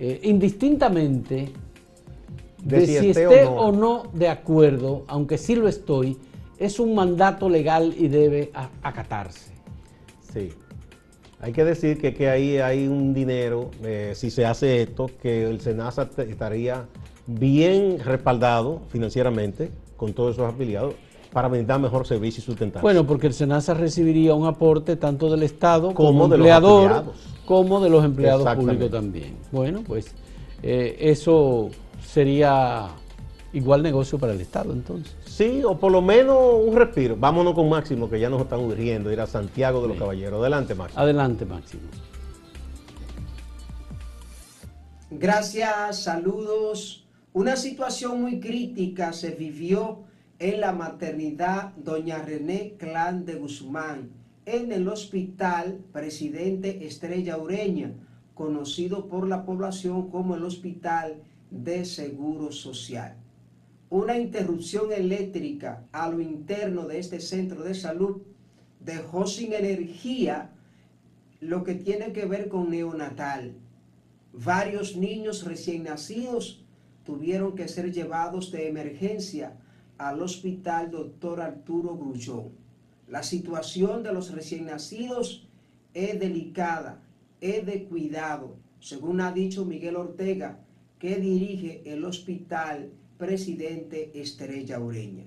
Eh, 0.00 0.20
indistintamente 0.24 1.50
de, 2.64 2.80
De 2.80 2.86
si, 2.86 2.98
si 2.98 3.10
esté 3.10 3.22
esté 3.24 3.44
o 3.44 3.50
no. 3.50 3.60
o 3.60 3.72
no 3.72 4.02
de 4.14 4.28
acuerdo, 4.28 5.04
aunque 5.08 5.36
sí 5.36 5.54
lo 5.54 5.68
estoy, 5.68 6.16
es 6.58 6.80
un 6.80 6.94
mandato 6.94 7.50
legal 7.50 7.94
y 7.98 8.08
debe 8.08 8.50
a- 8.54 8.70
acatarse. 8.82 9.52
Sí. 10.32 10.52
Hay 11.40 11.52
que 11.52 11.64
decir 11.64 11.98
que, 12.00 12.14
que 12.14 12.30
ahí 12.30 12.56
hay 12.56 12.86
un 12.88 13.12
dinero, 13.12 13.70
eh, 13.84 14.12
si 14.14 14.30
se 14.30 14.46
hace 14.46 14.80
esto, 14.82 15.10
que 15.20 15.44
el 15.44 15.60
SENASA 15.60 16.08
estaría 16.26 16.86
bien 17.26 17.98
respaldado 18.02 18.80
financieramente 18.88 19.70
con 19.98 20.14
todos 20.14 20.34
esos 20.36 20.48
afiliados 20.52 20.94
para 21.32 21.48
brindar 21.48 21.80
mejor 21.80 22.06
servicio 22.06 22.40
y 22.40 22.44
sustentarse. 22.44 22.82
Bueno, 22.82 23.06
porque 23.06 23.26
el 23.26 23.34
SENASA 23.34 23.74
recibiría 23.74 24.34
un 24.34 24.46
aporte 24.46 24.96
tanto 24.96 25.30
del 25.30 25.42
Estado 25.42 25.94
como, 25.94 26.08
Como 26.08 26.28
de 26.28 26.38
los 26.38 26.46
empleador, 26.46 27.04
como 27.44 27.80
de 27.80 27.90
los 27.90 28.04
empleados 28.04 28.54
públicos 28.56 28.90
también. 28.90 29.36
Bueno, 29.52 29.82
pues 29.86 30.14
eh, 30.62 30.96
eso 31.00 31.70
sería 32.04 32.88
igual 33.52 33.82
negocio 33.82 34.18
para 34.18 34.32
el 34.32 34.40
Estado 34.40 34.72
entonces. 34.72 35.14
Sí, 35.24 35.62
o 35.64 35.76
por 35.76 35.92
lo 35.92 36.00
menos 36.02 36.36
un 36.64 36.74
respiro. 36.76 37.16
Vámonos 37.18 37.54
con 37.54 37.68
Máximo, 37.68 38.08
que 38.08 38.18
ya 38.18 38.30
nos 38.30 38.40
están 38.40 38.60
urgiendo 38.60 39.12
ir 39.12 39.20
a 39.20 39.26
Santiago 39.26 39.82
de 39.82 39.88
los 39.88 39.96
Sí. 39.96 40.00
Caballeros. 40.00 40.40
Adelante, 40.40 40.74
Máximo. 40.74 41.02
Adelante, 41.02 41.44
Máximo. 41.44 41.82
Gracias, 45.10 46.02
saludos. 46.02 47.04
Una 47.32 47.56
situación 47.56 48.22
muy 48.22 48.40
crítica 48.40 49.12
se 49.12 49.30
vivió 49.30 50.00
en 50.38 50.60
la 50.60 50.72
maternidad 50.72 51.72
Doña 51.76 52.18
René 52.22 52.74
Clan 52.78 53.24
de 53.24 53.36
Guzmán, 53.36 54.10
en 54.44 54.70
el 54.70 54.86
hospital 54.88 55.80
Presidente 55.92 56.86
Estrella 56.86 57.38
Ureña, 57.38 57.92
conocido 58.34 59.08
por 59.08 59.26
la 59.26 59.46
población 59.46 60.10
como 60.10 60.36
el 60.36 60.44
Hospital 60.44 61.22
de 61.50 61.84
Seguro 61.86 62.52
Social. 62.52 63.16
Una 63.88 64.18
interrupción 64.18 64.92
eléctrica 64.92 65.84
a 65.90 66.08
lo 66.10 66.20
interno 66.20 66.86
de 66.86 66.98
este 66.98 67.20
centro 67.20 67.62
de 67.62 67.74
salud 67.74 68.18
dejó 68.80 69.26
sin 69.26 69.54
energía 69.54 70.50
lo 71.40 71.64
que 71.64 71.74
tiene 71.74 72.12
que 72.12 72.26
ver 72.26 72.48
con 72.48 72.70
neonatal. 72.70 73.54
Varios 74.32 74.96
niños 74.96 75.44
recién 75.44 75.84
nacidos 75.84 76.62
tuvieron 77.04 77.54
que 77.54 77.68
ser 77.68 77.90
llevados 77.90 78.50
de 78.50 78.68
emergencia 78.68 79.56
al 79.98 80.20
hospital 80.20 80.90
Dr. 80.90 81.40
Arturo 81.40 81.96
Grullón. 81.96 82.50
La 83.08 83.22
situación 83.22 84.02
de 84.02 84.12
los 84.12 84.32
recién 84.32 84.66
nacidos 84.66 85.46
es 85.94 86.18
delicada, 86.18 87.02
es 87.40 87.64
de 87.64 87.84
cuidado, 87.84 88.56
según 88.80 89.20
ha 89.20 89.32
dicho 89.32 89.64
Miguel 89.64 89.96
Ortega, 89.96 90.58
que 90.98 91.16
dirige 91.16 91.82
el 91.84 92.04
hospital 92.04 92.90
Presidente 93.18 94.10
Estrella 94.14 94.80
Ureña. 94.80 95.24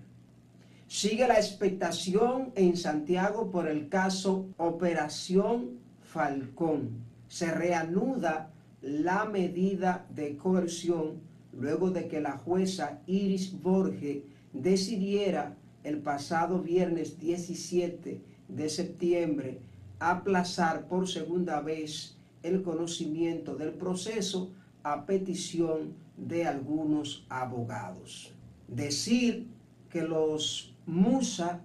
Sigue 0.87 1.27
la 1.27 1.35
expectación 1.35 2.51
en 2.55 2.75
Santiago 2.75 3.51
por 3.51 3.67
el 3.67 3.89
caso 3.89 4.47
Operación 4.57 5.79
Falcón. 6.01 6.89
Se 7.27 7.51
reanuda 7.51 8.51
la 8.81 9.25
medida 9.25 10.07
de 10.09 10.35
coerción 10.35 11.21
luego 11.53 11.91
de 11.91 12.07
que 12.07 12.21
la 12.21 12.37
jueza 12.37 13.01
Iris 13.05 13.61
Borge 13.61 14.23
decidiera 14.53 15.55
el 15.83 15.99
pasado 15.99 16.59
viernes 16.59 17.19
17 17.19 18.21
de 18.47 18.69
septiembre 18.69 19.61
aplazar 19.99 20.87
por 20.87 21.07
segunda 21.07 21.61
vez 21.61 22.17
el 22.43 22.63
conocimiento 22.63 23.55
del 23.55 23.73
proceso 23.73 24.51
a 24.83 25.05
petición 25.05 25.93
de 26.17 26.45
algunos 26.45 27.25
abogados. 27.29 28.33
Decir 28.67 29.47
que 29.89 30.03
los 30.03 30.73
Musa 30.85 31.61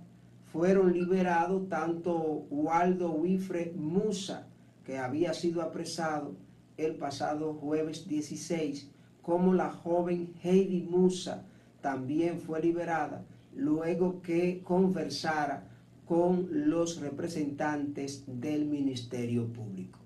fueron 0.52 0.92
liberados, 0.92 1.68
tanto 1.68 2.46
Waldo 2.50 3.10
Wifre 3.10 3.72
Musa, 3.76 4.46
que 4.84 4.98
había 4.98 5.32
sido 5.32 5.62
apresado 5.62 6.34
el 6.76 6.96
pasado 6.96 7.54
jueves 7.54 8.06
16, 8.08 8.90
como 9.22 9.54
la 9.54 9.70
joven 9.70 10.34
Heidi 10.42 10.82
Musa 10.82 11.44
también 11.84 12.40
fue 12.40 12.60
liberada 12.62 13.26
luego 13.54 14.22
que 14.22 14.62
conversara 14.62 15.68
con 16.06 16.48
los 16.70 16.98
representantes 16.98 18.24
del 18.26 18.64
Ministerio 18.64 19.52
Público. 19.52 19.98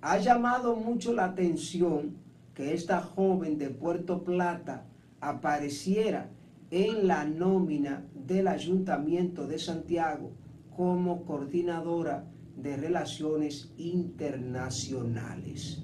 Ha 0.00 0.16
llamado 0.16 0.74
mucho 0.74 1.12
la 1.12 1.26
atención 1.26 2.16
que 2.54 2.72
esta 2.72 3.02
joven 3.02 3.58
de 3.58 3.68
Puerto 3.68 4.24
Plata 4.24 4.86
apareciera 5.20 6.30
en 6.70 7.06
la 7.06 7.26
nómina 7.26 8.06
del 8.14 8.48
Ayuntamiento 8.48 9.46
de 9.46 9.58
Santiago 9.58 10.32
como 10.74 11.26
coordinadora 11.26 12.24
de 12.56 12.78
relaciones 12.78 13.70
internacionales. 13.76 15.82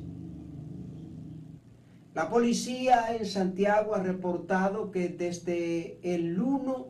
La 2.15 2.31
policía 2.31 3.17
en 3.17 3.27
Santiago 3.27 3.97
ha 3.97 4.01
reportado 4.01 4.93
que 4.93 5.09
desde 5.09 5.99
el 6.03 6.41
1 6.41 6.87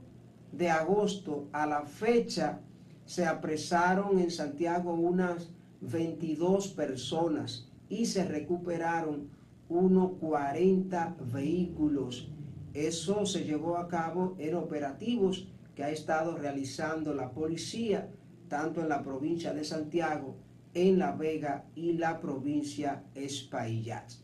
de 0.53 0.69
agosto 0.69 1.49
a 1.51 1.65
la 1.65 1.87
fecha 1.87 2.61
se 3.07 3.25
apresaron 3.25 4.19
en 4.19 4.31
Santiago 4.31 4.93
unas 4.93 5.49
22 5.81 6.69
personas 6.69 7.73
y 7.89 8.05
se 8.05 8.27
recuperaron 8.27 9.31
unos 9.71 10.13
40 10.21 11.17
vehículos. 11.33 12.31
Eso 12.75 13.25
se 13.25 13.45
llevó 13.45 13.79
a 13.79 13.89
cabo 13.89 14.35
en 14.39 14.55
operativos 14.55 15.49
que 15.75 15.85
ha 15.85 15.91
estado 15.91 16.37
realizando 16.37 17.15
la 17.15 17.31
policía, 17.31 18.11
tanto 18.49 18.83
en 18.83 18.91
la 18.91 19.03
provincia 19.03 19.55
de 19.55 19.65
Santiago, 19.65 20.37
en 20.75 20.99
La 20.99 21.13
Vega 21.13 21.65
y 21.75 21.95
la 21.95 22.21
provincia 22.21 23.05
Espaillat. 23.15 24.24